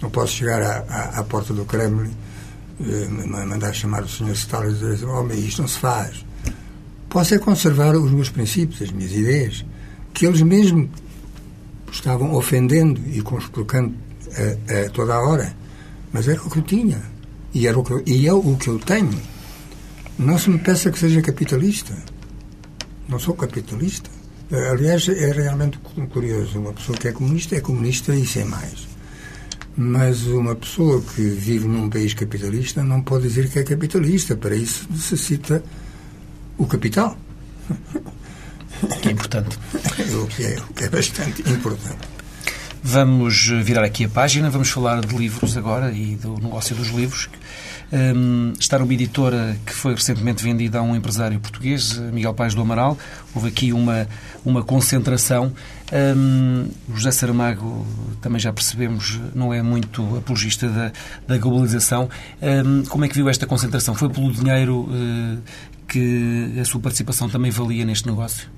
[0.00, 2.10] Não posso chegar à, à, à porta do Kremlin,
[2.80, 4.32] eh, mandar chamar o Sr.
[4.32, 6.24] Stalin e dizer, homem, isto não se faz.
[7.08, 9.64] Posso é conservar os meus princípios, as minhas ideias,
[10.12, 10.90] que eles mesmo
[11.92, 13.94] estavam ofendendo e conspurcando
[14.68, 15.54] a toda a hora.
[16.12, 17.00] Mas era o que eu tinha.
[17.54, 19.31] E, era o que eu, e é o que eu tenho.
[20.22, 21.92] Não se me peça que seja capitalista.
[23.08, 24.08] Não sou capitalista.
[24.70, 25.78] Aliás, é realmente
[26.12, 26.60] curioso.
[26.60, 28.86] Uma pessoa que é comunista é comunista e sem mais.
[29.76, 34.36] Mas uma pessoa que vive num país capitalista não pode dizer que é capitalista.
[34.36, 35.62] Para isso necessita
[36.56, 37.18] o capital.
[39.00, 39.58] Que é importante.
[40.22, 42.08] o, que é, o que é bastante importante.
[42.84, 47.28] Vamos virar aqui a página, vamos falar de livros agora e do negócio dos livros.
[47.92, 52.62] Um, está numa editora que foi recentemente vendida a um empresário português, Miguel Pais do
[52.62, 52.96] Amaral.
[53.34, 54.08] Houve aqui uma,
[54.44, 55.52] uma concentração.
[55.92, 57.86] Um, José Saramago,
[58.22, 60.92] também já percebemos, não é muito apologista da,
[61.28, 62.08] da globalização.
[62.40, 63.94] Um, como é que viu esta concentração?
[63.94, 65.38] Foi pelo dinheiro uh,
[65.86, 68.48] que a sua participação também valia neste negócio?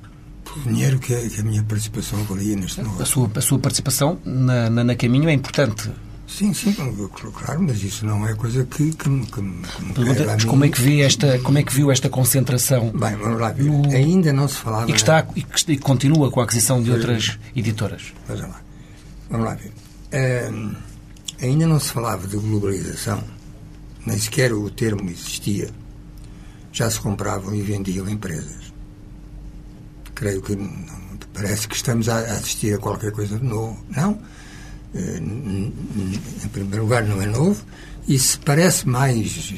[0.57, 3.03] o dinheiro que a, que a, minha participação valia neste negócio.
[3.03, 5.91] A sua, a sua participação na, na, na Caminho é importante.
[6.27, 10.45] Sim, sim, claro, mas isso não é coisa que, que, que, que me Pergunta, mas
[10.45, 12.91] como é que vê esta, como é que viu esta concentração?
[12.91, 13.65] Bem, vamos lá ver.
[13.65, 13.91] No...
[13.91, 14.91] Ainda não se falava.
[14.91, 18.13] E que está e que continua com a aquisição de outras editoras.
[18.27, 18.61] Vamos lá.
[19.31, 19.73] Vamos lá ver.
[20.51, 20.77] Uh,
[21.43, 23.23] ainda não se falava de globalização,
[24.07, 25.69] nem sequer o termo existia.
[26.73, 28.65] Já se compravam e vendiam empresas
[30.15, 30.69] creio que não,
[31.33, 33.85] parece que estamos a assistir a qualquer coisa de novo.
[33.95, 34.19] Não.
[34.95, 37.63] Eh, em primeiro lugar, não é novo.
[38.07, 39.53] E se parece mais.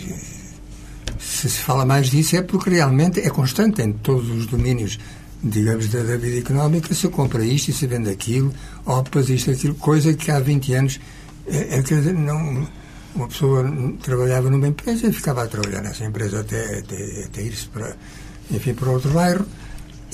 [1.19, 4.99] Se se fala mais disso é porque realmente é constante em todos os domínios,
[5.43, 6.95] digamos, da, da vida económica.
[6.95, 8.53] Se compra isto e se vende aquilo,
[8.85, 11.01] opas, isto, aquilo, coisa que há 20 anos.
[11.49, 11.81] É,
[12.13, 12.67] não,
[13.15, 13.65] uma pessoa
[14.03, 17.97] trabalhava numa empresa e ficava a trabalhar nessa empresa até, até, até ir-se para,
[18.51, 19.47] enfim, para outro bairro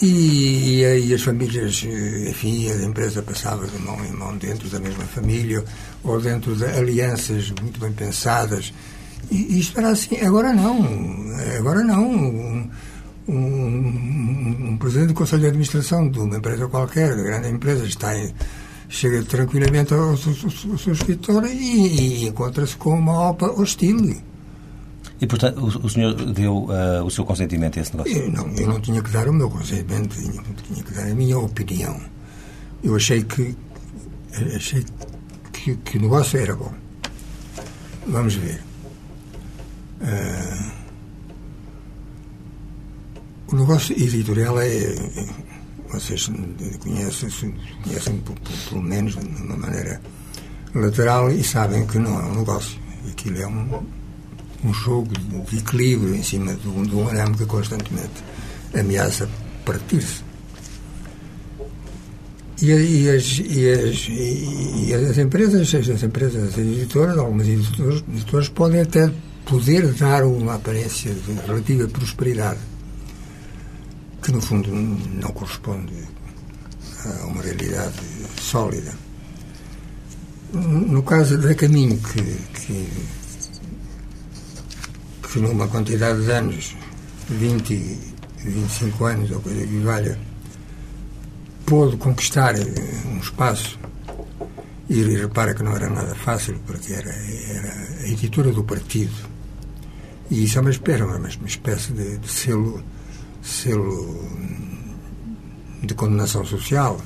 [0.02, 1.84] e, e, as famílias,
[2.28, 5.64] enfim, a empresa passava de mão em mão dentro da mesma família
[6.02, 8.72] ou dentro de alianças muito bem pensadas.
[9.30, 10.16] E isto era assim.
[10.20, 10.84] Agora não.
[11.56, 12.10] Agora não.
[12.10, 12.70] Um,
[13.28, 18.18] um, um presidente do Conselho de Administração de uma empresa qualquer, de grande empresa, está
[18.18, 18.34] em,
[18.88, 20.16] chega tranquilamente ao, ao, ao
[20.78, 24.20] seu escritório e, e encontra-se com uma OPA hostil.
[25.22, 28.18] E, portanto, o, o senhor deu uh, o seu consentimento a esse negócio?
[28.18, 31.14] Eu não, eu não tinha que dar o meu consentimento, tinha, tinha que dar a
[31.14, 31.96] minha opinião.
[32.82, 33.56] Eu achei que
[34.56, 34.84] achei
[35.52, 36.74] que, que o negócio era bom.
[38.08, 38.60] Vamos ver.
[40.00, 40.72] Uh,
[43.52, 44.92] o negócio editorial é.
[45.92, 46.28] Vocês
[46.80, 47.54] conhecem,
[47.84, 48.22] conhecem
[48.70, 50.00] pelo menos de uma maneira
[50.74, 52.80] lateral e sabem que não é um negócio.
[53.08, 53.84] Aquilo é um
[54.64, 55.10] um jogo
[55.48, 58.22] de equilíbrio em cima de um, de um arame que constantemente
[58.74, 59.28] ameaça
[59.64, 60.22] partir-se.
[62.60, 68.80] E, e, as, e, as, e, as, empresas, as empresas editoras, algumas editoras, editoras podem
[68.80, 69.12] até
[69.44, 72.60] poder dar uma aparência de relativa prosperidade
[74.22, 75.92] que no fundo não corresponde
[77.04, 77.96] a uma realidade
[78.40, 78.92] sólida.
[80.52, 82.88] No caso da Caminho, que, que
[85.32, 86.76] que numa quantidade de anos,
[87.30, 87.98] 20,
[88.44, 90.18] 25 anos ou coisa que valha,
[91.64, 92.64] pôde conquistar eh,
[93.06, 93.78] um espaço.
[94.90, 99.14] E repara que não era nada fácil porque era, era a editora do partido.
[100.30, 102.84] E isso é uma espécie, uma, uma espécie de, de selo,
[103.42, 104.28] selo
[105.82, 107.00] de condenação social.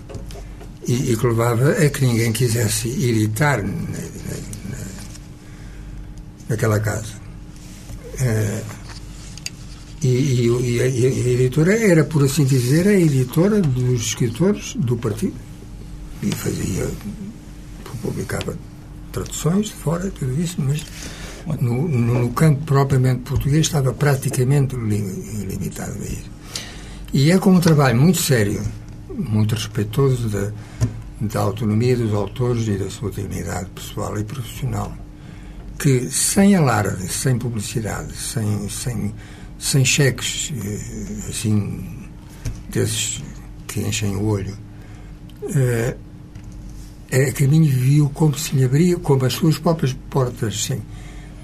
[0.84, 4.78] E, e, que levava a que ninguém quisesse editar na, na,
[6.48, 7.25] naquela casa.
[8.20, 8.62] É,
[10.02, 15.34] e, e, e, a, editora era, por assim dizer, a editora dos escritores do partido.
[16.22, 16.88] E fazia,
[18.02, 18.56] publicava
[19.12, 20.84] traduções de fora, tudo isso, mas
[21.60, 26.30] no, no, no campo propriamente português estava praticamente limitado a isso.
[27.12, 28.62] E é com um trabalho muito sério,
[29.14, 30.52] muito respeitoso da,
[31.20, 34.96] da autonomia dos autores e da sua dignidade pessoal e profissional
[35.78, 39.14] que sem alarde, sem publicidade, sem, sem,
[39.58, 42.08] sem cheques eh, assim
[42.68, 43.22] desses
[43.66, 44.56] que enchem o olho,
[45.54, 45.96] eh,
[47.12, 50.68] a Caminho viu como se lhe abria, como as suas próprias portas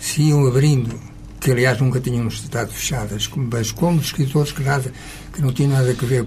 [0.01, 0.99] se, iam abrindo,
[1.41, 4.93] que aliás nunca tinham estado fechadas, mas como escritores que, nada,
[5.33, 6.27] que não tinham nada a ver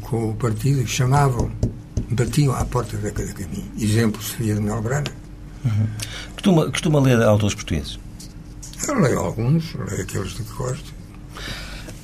[0.00, 1.50] com o partido, chamavam,
[2.10, 3.70] batiam à porta da, Caminho.
[3.78, 5.23] Exemplo, Sofia de Melbrana.
[5.64, 5.86] Uhum.
[6.34, 7.98] Costuma, costuma ler autores portugueses?
[8.86, 10.94] Eu leio alguns, leio aqueles de que gosto.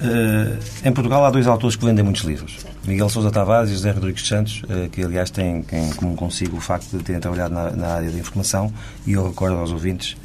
[0.01, 2.57] Uh, em Portugal há dois autores que vendem muitos livros.
[2.85, 5.62] Miguel Sousa Tavares e José Rodrigues Santos, uh, que aliás têm
[5.96, 8.73] comum consigo o facto de terem trabalhado na, na área da informação
[9.07, 10.16] e eu recordo aos ouvintes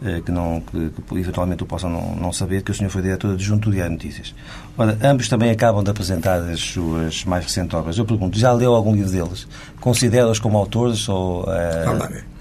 [0.00, 3.02] uh, que, não, que, que, eventualmente o possam não, não, saber que o senhor foi
[3.02, 4.34] diretor adjunto do Diário Notícias.
[4.78, 7.98] Ora, ambos também acabam de apresentar as suas mais recentes obras.
[7.98, 9.46] Eu pergunto, já leu algum livro deles?
[9.78, 11.42] Considera-os como autores ou...
[11.42, 12.37] Uh,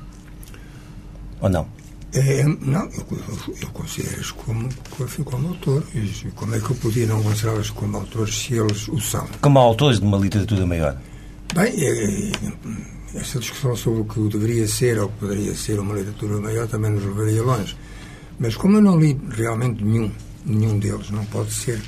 [1.41, 1.67] ou não?
[2.13, 3.05] É, não, eu,
[3.61, 4.69] eu considero-os como,
[5.25, 6.25] como autores.
[6.35, 9.27] Como é que eu podia não considerá-los como autores se eles o são?
[9.41, 10.97] Como autores de uma literatura maior?
[11.53, 12.31] Bem, é,
[13.13, 17.03] essa discussão sobre o que deveria ser ou poderia ser uma literatura maior também nos
[17.03, 17.75] levaria longe.
[18.39, 20.11] Mas como eu não li realmente nenhum,
[20.45, 21.81] nenhum deles, não pode ser,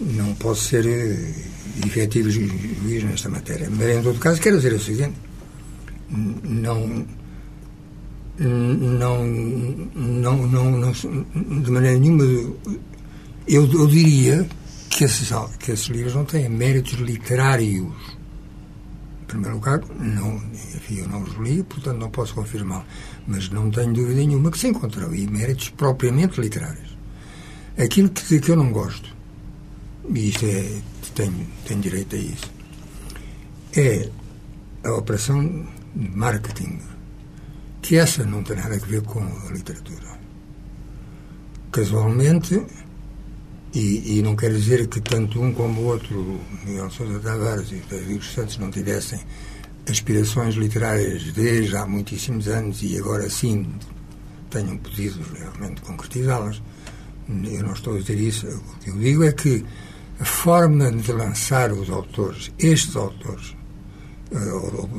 [0.00, 3.68] não pode ser uh, efetivo juiz nesta matéria.
[3.70, 5.14] Mas em todo caso, quero dizer o seguinte:
[6.08, 7.04] não
[8.38, 12.24] não, não, não, não, de maneira nenhuma.
[13.46, 14.48] Eu, eu diria
[14.90, 17.92] que esses, que esses livros não têm méritos literários.
[19.22, 20.36] Em primeiro lugar, não,
[20.74, 22.86] enfim, eu não os li, portanto não posso confirmar.
[23.26, 26.96] Mas não tenho dúvida nenhuma que se encontram aí méritos propriamente literários.
[27.76, 29.08] Aquilo que, que eu não gosto,
[30.14, 30.80] e isto é,
[31.14, 32.52] tenho, tenho direito a isso,
[33.76, 34.08] é
[34.84, 36.78] a operação de marketing
[37.84, 40.18] que essa não tem nada a ver com a literatura.
[41.70, 42.64] Casualmente,
[43.74, 47.82] e, e não quer dizer que tanto um como o outro, Miguel Sousa Tavares e
[47.90, 49.20] David Santos, não tivessem
[49.86, 53.66] aspirações literárias desde há muitíssimos anos e agora sim
[54.48, 56.62] tenham podido realmente concretizá-las.
[57.28, 58.46] Eu não estou a dizer isso.
[58.46, 59.62] O que eu digo é que
[60.18, 63.54] a forma de lançar os autores, estes autores,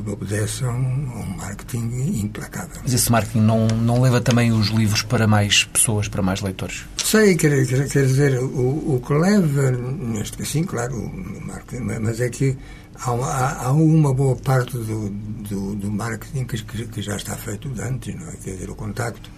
[0.06, 2.80] obedecem a um marketing implacável.
[2.82, 6.84] Mas esse marketing não, não leva também os livros para mais pessoas, para mais leitores?
[6.96, 12.28] Sei, quer, quer, dizer, o, o que leva, neste sim, claro, o marketing, mas é
[12.28, 12.56] que
[12.94, 17.68] há, há, há uma boa parte do, do, do marketing que, que, já está feito
[17.68, 18.36] de antes, não é?
[18.36, 19.30] Quer dizer, o contacto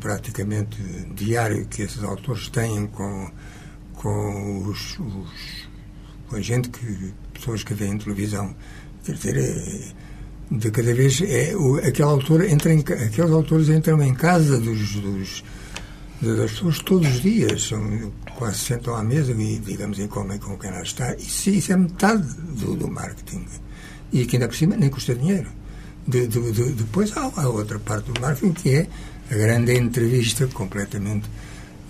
[0.00, 0.80] praticamente
[1.14, 3.28] diário que esses autores têm com,
[3.94, 5.68] com os, os
[6.28, 8.54] com a gente que pessoas que veem televisão
[9.10, 14.02] Quer dizer, é, de cada vez é, o, aquele autor entra em, aqueles autores entram
[14.02, 15.44] em casa dos, dos
[16.22, 20.58] das pessoas todos os dias, são, quase sentam à mesa e, digamos, e comem com
[20.58, 21.14] quem lá está.
[21.14, 22.22] Isso, isso é metade
[22.58, 23.46] do, do marketing.
[24.12, 25.48] E que ainda por cima nem custa dinheiro.
[26.06, 28.86] De, de, de, depois há a outra parte do marketing que é
[29.30, 31.26] a grande entrevista completamente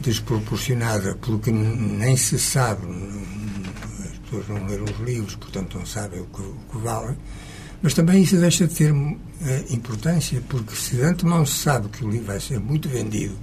[0.00, 2.86] desproporcionada, porque nem se sabe
[4.30, 7.16] pessoas não leram os livros, portanto não sabem o que, o que valem.
[7.82, 8.94] Mas também isso deixa de ter
[9.42, 13.36] é, importância, porque se de antemão se sabe que o livro vai ser muito vendido,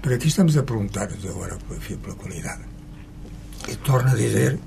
[0.00, 1.58] para que estamos a perguntar agora
[2.02, 2.62] pela qualidade.
[3.68, 4.58] E torno a dizer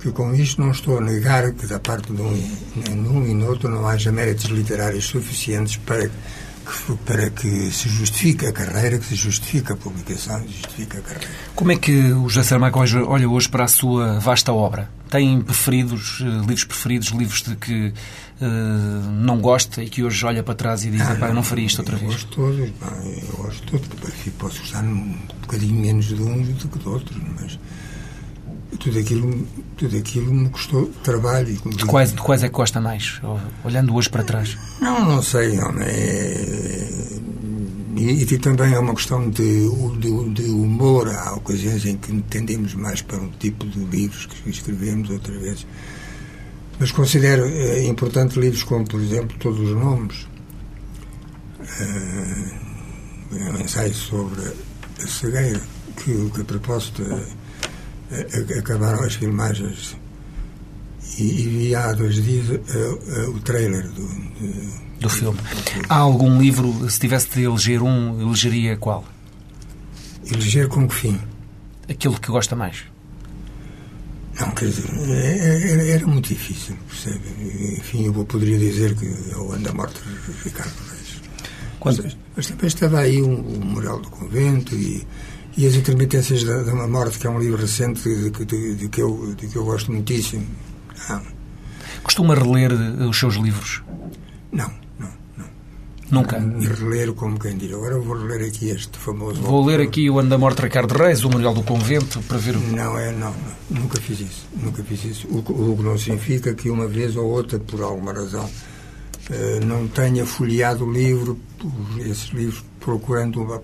[0.00, 3.68] que com isto não estou a negar que da parte de um, num e outro
[3.68, 6.10] não haja méritos literários suficientes para
[7.04, 11.00] para que se justifique a carreira, que se justifique a publicação, que se justifique a
[11.00, 11.28] carreira.
[11.54, 14.90] Como é que o José Saramago olha hoje para a sua vasta obra?
[15.10, 17.88] Tem preferidos, eh, livros preferidos, livros de que
[18.40, 21.66] uh, não gosta e que hoje olha para trás e diz, ah, eu não faria
[21.66, 22.12] isto outra eu vez?
[22.12, 23.88] Gosto todos, eu gosto todos,
[24.38, 27.58] posso gostar um bocadinho menos de uns do que de outros, mas
[28.80, 31.54] tudo aquilo, tudo aquilo me custou trabalho.
[31.66, 33.20] De quais, de quais é que gosta mais,
[33.62, 34.58] olhando hoje para trás?
[34.80, 35.56] Não, não sei.
[35.56, 37.20] Não, é...
[37.96, 41.08] E, e, também é uma questão de, de, de, humor.
[41.08, 45.66] Há ocasiões em que tendemos mais para um tipo de livros que escrevemos, outras vezes.
[46.78, 50.26] Mas considero é, importante livros como, por exemplo, Todos os Nomes,
[51.78, 54.40] é, um ensaio sobre
[55.02, 55.60] a cegueira,
[55.98, 57.02] que, que a propósito
[58.58, 59.96] acabaram as filmagens
[61.18, 62.46] e, e há dois dias
[63.28, 65.38] o trailer do, de, do filme.
[65.88, 69.04] Há algum livro, se tivesse de eleger um, elegeria qual?
[70.30, 71.20] Eleger com que fim?
[71.88, 72.84] Aquilo que gosta mais.
[74.38, 77.20] Não, quer dizer, é, é, era muito difícil, percebe?
[77.78, 80.00] Enfim, eu poderia dizer que é o Anda Morte
[80.44, 81.20] Ricardo Reis.
[81.84, 85.06] Mas, mas também estava aí o um, um Moral do Convento e
[85.62, 89.00] e as intermitências da, da morte, que é um livro recente de, de, de, que,
[89.02, 90.46] eu, de que eu gosto muitíssimo.
[91.08, 91.20] Ah.
[92.02, 93.82] Costuma reler eh, os seus livros?
[94.52, 95.46] Não, não, não.
[96.10, 96.38] Nunca?
[96.38, 97.72] E reler como quem diz.
[97.72, 99.42] Agora vou reler aqui este famoso...
[99.42, 102.38] Vou ler aqui o Ano da Morte de Ricardo Reis, o Manuel do Convento, para
[102.38, 102.56] ver...
[102.56, 103.30] o- Não, é, não,
[103.70, 103.80] não.
[103.82, 104.46] Nunca fiz isso.
[104.56, 105.26] Nunca fiz isso.
[105.30, 108.48] O, que- o que não significa que uma vez ou outra, por alguma razão,
[109.30, 111.38] eh, não tenha folheado o livro,
[111.98, 113.62] esses livros, procurando uma,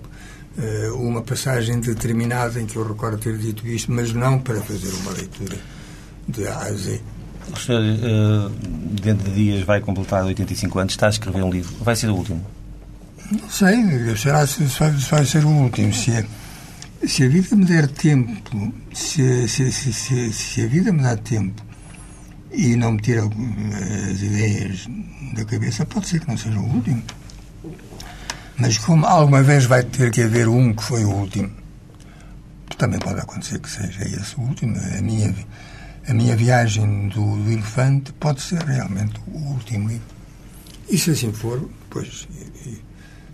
[0.94, 5.12] uma passagem determinada em que eu recordo ter dito isto, mas não para fazer uma
[5.12, 5.56] leitura
[6.28, 7.00] de A a Z.
[7.52, 8.50] O senhor, eh,
[9.02, 11.74] dentro de dias, vai completar 85 anos, está a escrever um livro.
[11.80, 12.44] Vai ser o último.
[13.30, 15.92] Não sei, será se vai, se vai ser o último.
[15.92, 16.26] Se, é-
[17.06, 21.16] se a vida me der tempo, se, se, se, se, se a vida me dá
[21.16, 21.62] tempo
[22.50, 24.88] e não me tira eh, as ideias
[25.34, 27.02] da cabeça, pode ser que não seja o último.
[28.58, 31.50] Mas como alguma vez vai ter que haver um que foi o último,
[32.78, 34.76] também pode acontecer que seja esse o último.
[34.98, 35.34] A minha,
[36.08, 40.04] a minha viagem do, do elefante pode ser realmente o último livro.
[40.88, 42.26] E se assim for, pois
[42.64, 42.82] e- e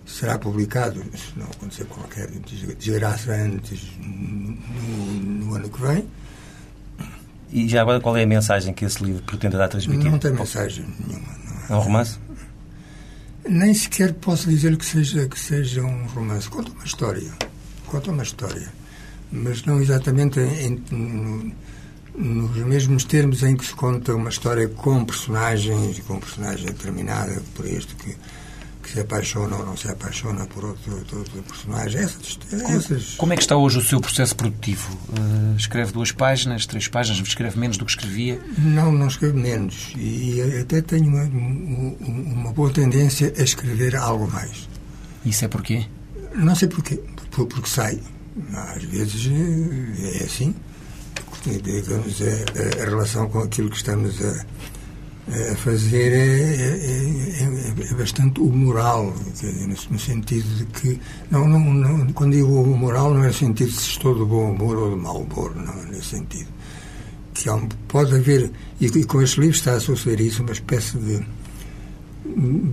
[0.07, 4.57] será publicado, se não acontecer qualquer des- desgraça antes no,
[5.47, 6.05] no ano que vem.
[7.51, 10.11] E já agora, qual é a mensagem que esse livro pretende dar transmitir?
[10.11, 11.29] Não tem mensagem nenhuma.
[11.69, 12.19] não É um romance?
[13.49, 16.49] Nem sequer posso dizer que seja, que seja um romance.
[16.49, 17.33] Conta uma história.
[17.87, 18.73] Conta uma história.
[19.31, 21.53] Mas não exatamente em- no-
[22.15, 27.67] nos mesmos termos em que se conta uma história com personagens, com personagem determinada, por
[27.67, 28.15] este que,
[28.83, 32.01] que se apaixona ou não se apaixona por outro, outro, outro personagem.
[32.01, 34.99] Essas, essas, Como é que está hoje o seu processo produtivo?
[35.17, 38.41] Eh, escreve duas páginas, três páginas, escreve menos do que escrevia?
[38.59, 39.93] Não, não escrevo menos.
[39.97, 41.97] E até tenho uma, um-
[42.35, 44.69] uma boa tendência a escrever algo mais.
[45.25, 45.87] Isso é porquê?
[46.35, 47.01] Não sei porquê.
[47.31, 48.01] Por- Porque sai.
[48.53, 50.55] Às vezes eh, é assim.
[51.45, 54.45] Digamos, a, a- a relação com aquilo que estamos a,
[55.29, 59.15] a fazer é, é- é- é bastante humoral,
[59.91, 61.01] no, sentido de que.
[61.31, 64.51] Não, não, não, quando digo humoral, não é no sentido de se estou de bom
[64.53, 66.49] humor ou de mau humor, não é nesse sentido.
[67.35, 67.57] Que há
[67.89, 68.51] pode haver,
[68.81, 71.25] e, e com este livro está a suceder isso, uma espécie de,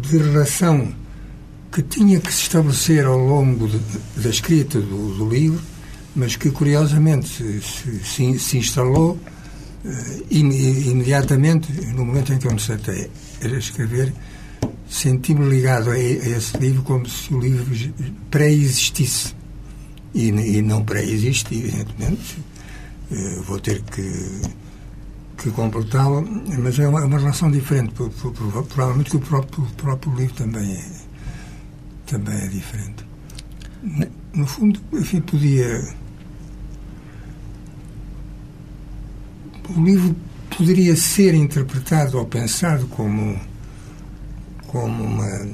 [0.01, 0.91] de relação
[1.71, 3.79] que tinha que se estabelecer ao longo de-
[4.23, 5.61] da escrita do, do livro,
[6.15, 9.19] mas que curiosamente se, se- se- instalou
[10.29, 13.09] imediatamente, no momento em que eu me sentei
[13.43, 14.13] a escrever,
[14.89, 17.65] senti-me ligado a, esse livro como se o livro
[18.29, 19.35] pré-existisse.
[20.13, 22.37] E, e não pré-existe, evidentemente.
[23.11, 24.41] Eh, vou ter que,
[25.37, 26.21] que completá-lo,
[26.59, 27.93] mas é uma, é uma relação diferente.
[27.93, 30.85] Pro- pro- pro- Provavelmente que o próprio, o próprio livro também é,
[32.07, 33.05] também é diferente.
[34.33, 35.81] No fundo, enfim, podia.
[39.75, 40.15] O livro
[40.55, 43.39] poderia ser interpretado ou pensado como,
[44.67, 45.47] como, uma,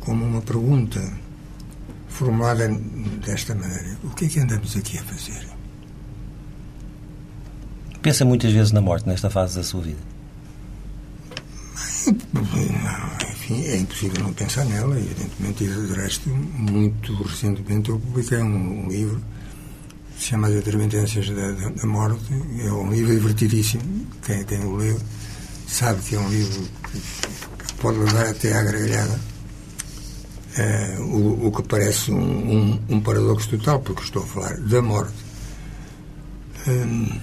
[0.00, 1.00] como uma pergunta
[2.08, 2.68] formulada
[3.24, 5.48] desta maneira: O que é que andamos aqui a fazer?
[8.02, 10.10] Pensa muitas vezes na morte nesta fase da sua vida.
[13.50, 18.88] Enfim, é impossível não pensar nela, evidentemente, e de resto, muito recentemente eu publiquei um,
[18.88, 19.20] livro
[20.20, 22.32] chama As Intermitências da, da, da Morte.
[22.60, 24.06] É um livro divertidíssimo.
[24.24, 25.00] Quem, quem o leu
[25.66, 26.62] sabe que é um livro
[26.92, 29.20] que pode levar até à gargalhada.
[30.58, 34.82] Eh, o, o que parece um, um, um paradoxo total, porque estou a falar da
[34.82, 35.14] morte.
[36.68, 37.20] Hum,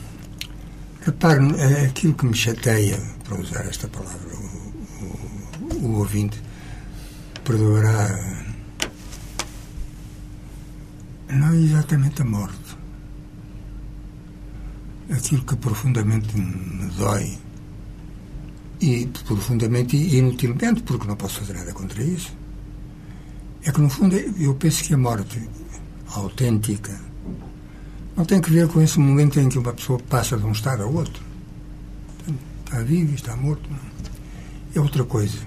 [1.02, 6.41] repare, é aquilo que me chateia, para usar esta palavra, o, o, o ouvinte
[7.43, 8.48] perdoará.
[11.30, 12.66] Não é exatamente a morte.
[15.10, 17.38] Aquilo que profundamente me dói
[18.82, 22.32] e profundamente e inutilmente, porque não posso fazer nada contra isso,
[23.64, 25.41] é que, no fundo, eu penso que a morte
[26.08, 26.99] autêntica
[28.16, 30.84] não tem que ver com esse momento em que uma pessoa passa de um estado
[30.84, 31.24] a outro.
[32.66, 33.70] Está vivo está morto.
[34.76, 35.38] É outra coisa.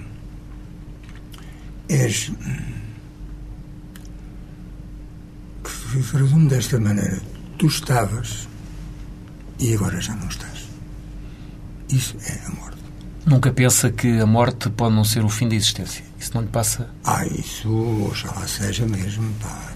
[1.89, 2.33] És.
[5.65, 7.21] que se resume desta maneira:
[7.59, 8.49] tu estavas
[9.61, 10.69] e agora já não estás.
[11.89, 12.79] Isso é a morte.
[13.27, 16.03] Nunca pensa que a morte pode não ser o fim da existência.
[16.19, 16.89] Isso não lhe passa.
[17.05, 17.69] Ah, isso,
[18.09, 19.33] oxalá seja mesmo.
[19.41, 19.71] Pá.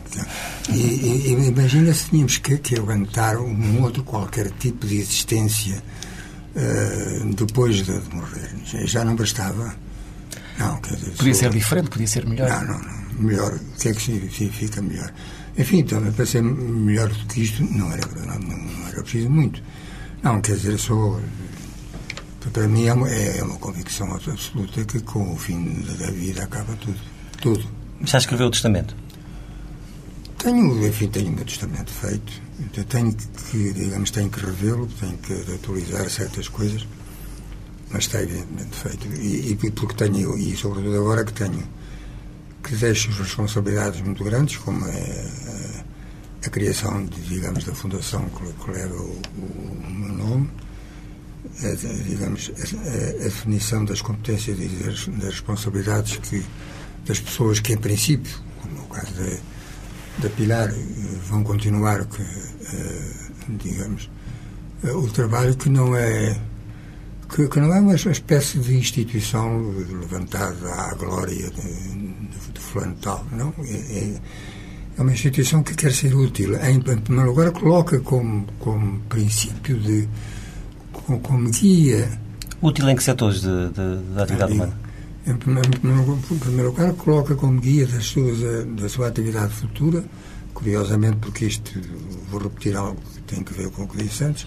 [0.71, 5.83] E, e, e imagina se tínhamos que, que aguentar um outro qualquer tipo de existência
[6.57, 8.51] uh, depois de, de morrer.
[8.65, 9.75] Já, já não bastava.
[10.59, 12.49] Não, quer dizer, Podia sou- ser diferente, podia ser melhor.
[12.49, 13.05] Não, não, não.
[13.19, 13.55] Melhor.
[13.55, 15.13] O que é que significa melhor?
[15.59, 19.63] Enfim, também para ser melhor do que isto, não era, não, não era preciso muito.
[20.25, 21.21] Não, quer dizer, sou.
[22.51, 26.75] Para mim é uma, é uma convicção absoluta que com o fim da vida acaba
[26.77, 26.99] tudo.
[27.43, 27.69] Tudo.
[28.03, 28.97] Já escreveu o testamento?
[30.39, 32.33] Tenho, enfim, tenho o meu testamento feito.
[32.59, 36.87] Então, tenho que, digamos, tenho que revê-lo, tenho que atualizar certas coisas,
[37.91, 39.07] mas está evidentemente feito.
[39.21, 41.67] E, e porque tenho, e sobretudo agora que tenho,
[42.63, 45.74] que deixo responsabilidades muito grandes, como é
[46.47, 50.51] a, criação, digamos, da fundação que, que leva o, o, o meu nome,
[51.63, 56.45] a, digamos, a, a, definição das competências e das, das responsabilidades que,
[57.07, 59.55] das pessoas que, em princípio, como no caso da
[60.19, 60.75] da Pilar eh,
[61.29, 63.13] vão continuar, eh,
[63.49, 64.11] digamos,
[64.83, 66.39] eh, o trabalho que não é
[67.29, 72.95] que, que, não é uma espécie de instituição levantada à glória de, de, de fulano
[73.01, 73.53] tal, não.
[73.65, 74.21] É, é,
[75.03, 76.57] uma instituição que quer ser útil.
[76.57, 80.09] Em, em primeiro lugar, coloca como, como princípio de.
[80.93, 82.09] como, como guia.
[82.63, 84.85] Útil em que setores de, de, da atividade humana?
[85.27, 85.71] em primeiro,
[86.31, 88.39] em primeiro lugar, coloca como guia das suas,
[88.77, 90.05] da sua atividade futura,
[90.53, 91.81] curiosamente, porque isto,
[92.31, 94.47] vou repetir algo que tem a ver com o que disse antes,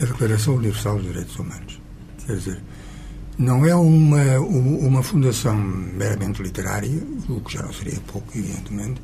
[0.00, 1.80] a Declaração Universal dos Direitos Humanos.
[2.26, 2.62] Quer dizer,
[3.38, 9.00] não é uma, uma fundação meramente literária, o que já não seria pouco, evidentemente,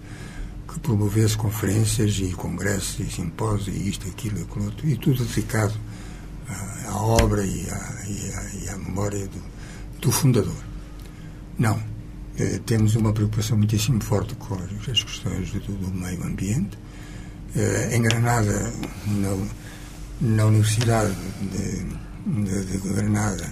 [0.76, 5.72] que promovesse conferências e congressos e simpósios e isto, aquilo aquilo outro, e tudo dedicado
[6.46, 9.42] à, à obra e à, e à, e à memória do,
[10.00, 10.62] do fundador.
[11.58, 11.80] Não.
[12.38, 16.78] Eh, temos uma preocupação muitíssimo forte com as questões do, do meio ambiente.
[17.54, 18.70] Eh, em Granada,
[19.06, 19.46] na,
[20.20, 23.50] na Universidade de, de, de, Granada,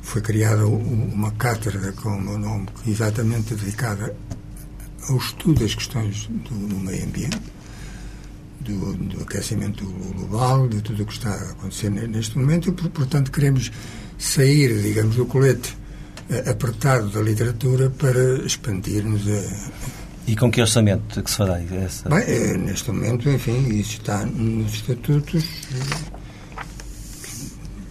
[0.00, 4.16] foi criada uma cátedra com o meu nome, exatamente dedicada
[5.08, 7.40] ao estudo das questões do, do meio ambiente,
[8.60, 13.30] do, do, aquecimento global, de tudo o que está a acontecer neste momento, e, portanto,
[13.32, 13.72] queremos
[14.18, 15.76] sair, digamos, do colete
[16.48, 19.70] apertado da literatura para expandir-nos a.
[20.26, 22.08] E com que orçamento que se fará essa?
[22.08, 25.44] Bem, é, neste momento, enfim, isso está nos estatutos.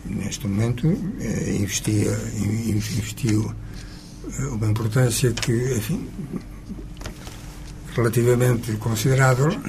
[0.05, 3.53] Neste momento, investia, investiu
[4.37, 6.07] uma importância que, enfim,
[7.95, 9.59] relativamente considerável,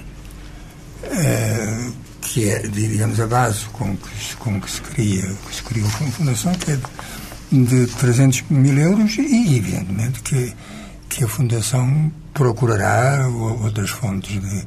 [1.04, 5.86] é, que é, digamos, a base com que, com que se cria, que se criou
[5.86, 6.78] a Fundação, que é
[7.50, 10.54] de 300 mil euros e, evidentemente, que,
[11.08, 14.66] que a Fundação procurará outras fontes de,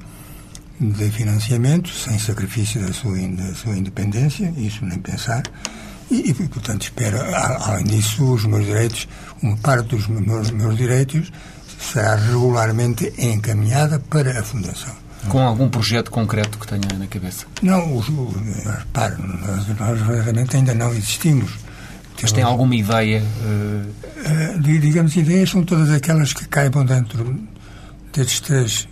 [0.80, 5.44] de financiamento, sem sacrifício da sua, da sua independência, isso nem pensar.
[6.12, 7.18] E, e, portanto, espero,
[7.64, 9.08] além disso, os meus direitos,
[9.42, 11.32] uma parte dos meus, meus direitos
[11.80, 14.94] será regularmente encaminhada para a Fundação.
[15.30, 17.46] Com algum projeto concreto que tenha na cabeça?
[17.62, 19.16] Não, os, repare,
[19.80, 21.52] nós, realmente ainda não existimos.
[22.22, 23.24] Mas tem alguma ideia?
[23.42, 24.06] Uh...
[24.26, 27.40] Uh, digamos, ideias são todas aquelas que caibam dentro
[28.12, 28.88] destes três.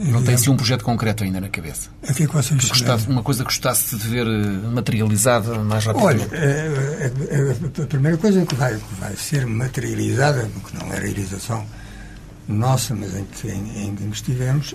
[0.00, 1.90] Não tem-se um projeto concreto ainda na cabeça?
[2.08, 5.58] A que é que vocês que gostasse, Uma coisa que gostasse de ver eh, materializada
[5.58, 6.28] mais rapidamente?
[6.34, 11.66] Olha, a, primeira coisa que vai, que vai ser materializada, que não é realização
[12.48, 14.74] nossa, mas em que, em, em que estivemos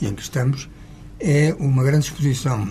[0.00, 0.68] e em que estamos,
[1.20, 2.68] é uma grande exposição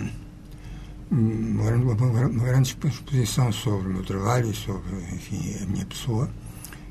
[1.10, 6.28] uma, uma, uma grande exposição sobre o meu trabalho e sobre enfim, a minha pessoa,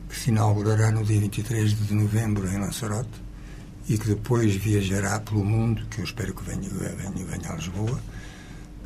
[0.10, 3.26] que se inaugurará no dia 23 de novembro em Lanzarote
[3.88, 7.99] e que depois viajará pelo mundo, que eu espero que venha, venha, venha a Lisboa,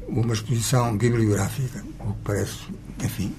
[0.08, 2.60] uma exposição bibliográfica, o que parece,
[3.04, 3.36] enfim,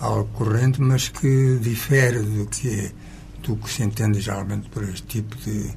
[0.00, 2.92] algo corrente, mas que difere do que, é,
[3.42, 5.70] do que se entende geralmente por este tipo de,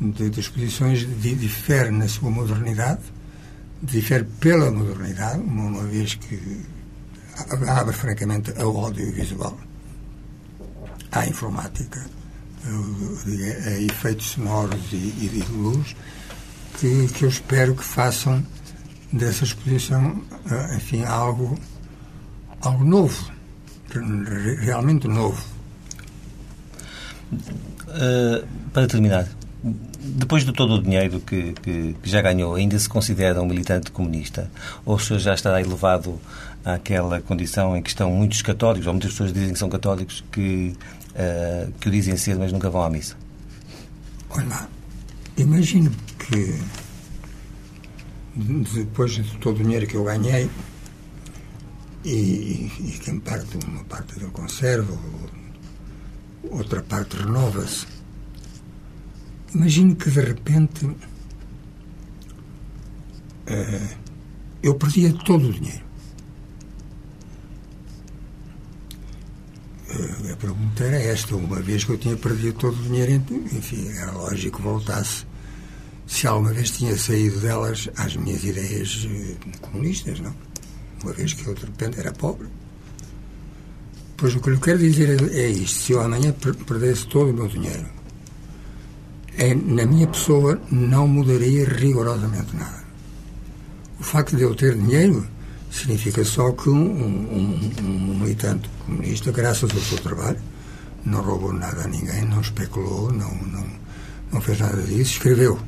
[0.00, 3.02] de, de exposições, difere na sua modernidade,
[3.82, 6.62] difere pela modernidade, uma vez que
[7.68, 9.56] abre francamente ao audiovisual,
[11.12, 12.04] à informática,
[12.64, 15.96] a, a efeitos sonoros e, e de luz,
[16.78, 18.44] que, que eu espero que façam
[19.12, 21.58] dessa exposição, eh, enfim, algo,
[22.60, 23.30] algo novo,
[24.60, 25.42] realmente novo.
[27.32, 29.26] Uh, para terminar,
[29.98, 33.90] depois de todo o dinheiro que, que, que, já ganhou, ainda se considera um militante
[33.90, 34.50] comunista?
[34.84, 36.20] Ou o senhor já estará elevado
[36.64, 40.74] àquela condição em que estão muitos católicos, ou muitas pessoas dizem que são católicos, que,
[41.18, 43.16] uh, que o dizem ser, mas nunca vão à missa?
[44.30, 44.68] Olha,
[45.36, 46.60] imagino que
[48.74, 50.48] depois de todo o dinheiro que eu ganhei
[52.04, 54.96] e, e que em parte uma parte dele conserva,
[56.50, 57.98] outra parte renova-se
[59.54, 60.98] Imagino que de repente uh,
[64.62, 65.87] eu perdia todo o dinheiro.
[70.36, 71.36] Pergunta era esta.
[71.36, 73.12] Uma vez que eu tinha perdido todo o dinheiro,
[73.52, 75.26] enfim, era lógico que voltasse.
[76.06, 80.34] Se alguma vez tinha saído delas às minhas ideias eh, comunistas, não?
[81.02, 82.48] Uma vez que eu, de repente, era pobre.
[84.16, 85.78] Pois o que eu quero dizer é isto.
[85.78, 86.34] Se eu amanhã
[86.66, 87.86] perdesse todo o meu dinheiro,
[89.36, 92.84] é, na minha pessoa não mudaria rigorosamente nada.
[94.00, 95.26] O facto de eu ter dinheiro
[95.70, 100.38] significa só que um, um, um, militante comunista, graças ao seu trabalho,
[101.04, 103.66] não roubou nada a ninguém, não especulou, não, não,
[104.32, 105.58] não fez nada disso, escreveu,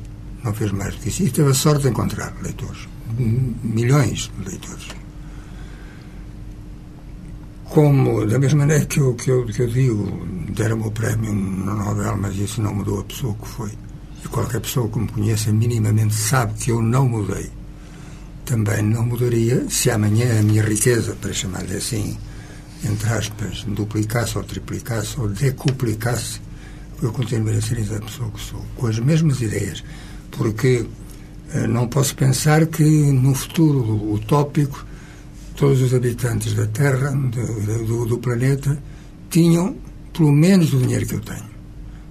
[0.43, 1.23] não fez mais do que isso.
[1.23, 2.87] E teve a sorte de encontrar leitores,
[3.63, 4.87] milhões de leitores.
[7.65, 11.73] Como, da mesma maneira que eu, que eu, que eu digo, deram-me o prémio no
[11.73, 13.71] Nobel, mas isso não mudou a pessoa que foi.
[14.23, 17.49] E qualquer pessoa que me conheça minimamente sabe que eu não mudei.
[18.51, 22.17] Também não mudaria se amanhã a minha riqueza, para chamar-lhe assim,
[22.83, 26.41] entre aspas, duplicasse ou triplicasse ou decuplicasse,
[27.01, 29.81] eu continuaria a ser a pessoa que sou, com as mesmas ideias.
[30.31, 30.85] Porque
[31.53, 34.85] eh, não posso pensar que no futuro utópico
[35.55, 38.77] todos os habitantes da Terra, do, do, do planeta,
[39.29, 39.77] tinham
[40.11, 41.49] pelo menos o dinheiro que eu tenho.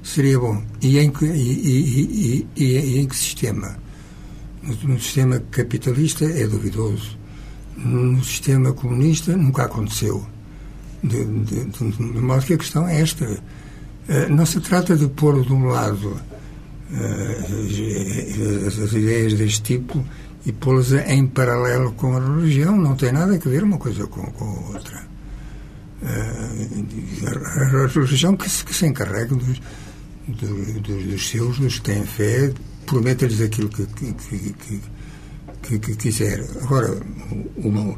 [0.02, 0.62] Seria bom.
[0.80, 3.76] E em que, e, e, e, em que sistema?
[4.62, 7.18] No, sistema capitalista é duvidoso.
[7.76, 10.24] No sistema comunista nunca aconteceu.
[11.02, 13.24] De, de, de, de modo que a questão é esta.
[13.26, 13.40] Uh,
[14.30, 16.20] não se trata de pôr de um lado uh,
[18.66, 20.04] as, as ideias deste tipo
[20.44, 22.76] e pô-las em paralelo com a religião.
[22.76, 25.02] Não tem nada a ver uma coisa com, com a outra.
[26.02, 29.60] Uh, a religião que se, que se encarrega dos,
[30.28, 32.52] dos, dos, seus, dos que têm fé,
[32.90, 34.80] prometa-lhes aquilo que, que, que,
[35.62, 36.44] que, que quiser.
[36.60, 37.00] Agora,
[37.56, 37.96] uma,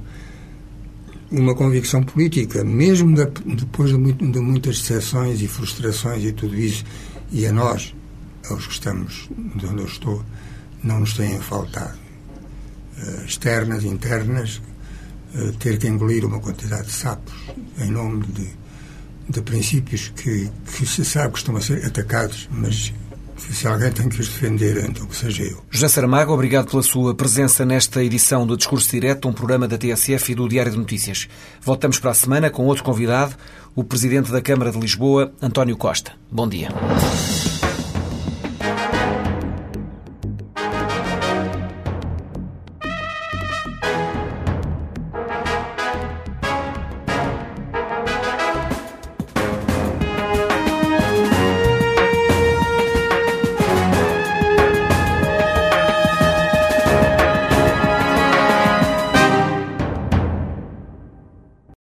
[1.30, 3.16] uma convicção política, mesmo
[3.56, 6.84] depois de, muito, de muitas decepções e frustrações e tudo isso,
[7.30, 7.94] e a nós,
[8.50, 10.22] aos que estamos de onde eu estou,
[10.84, 11.96] não nos têm faltado
[12.98, 14.60] uh, externas, internas,
[15.34, 17.32] uh, ter que engolir uma quantidade de sapos
[17.78, 18.48] em nome de,
[19.30, 22.92] de princípios que, que se sabe que estão a ser atacados, mas
[23.36, 25.62] se alguém tem que os defender, então que seja eu.
[25.70, 30.32] José Saramago, obrigado pela sua presença nesta edição do Discurso Direto, um programa da TSF
[30.32, 31.28] e do Diário de Notícias.
[31.60, 33.34] Voltamos para a semana com outro convidado,
[33.74, 36.12] o Presidente da Câmara de Lisboa, António Costa.
[36.30, 36.68] Bom dia.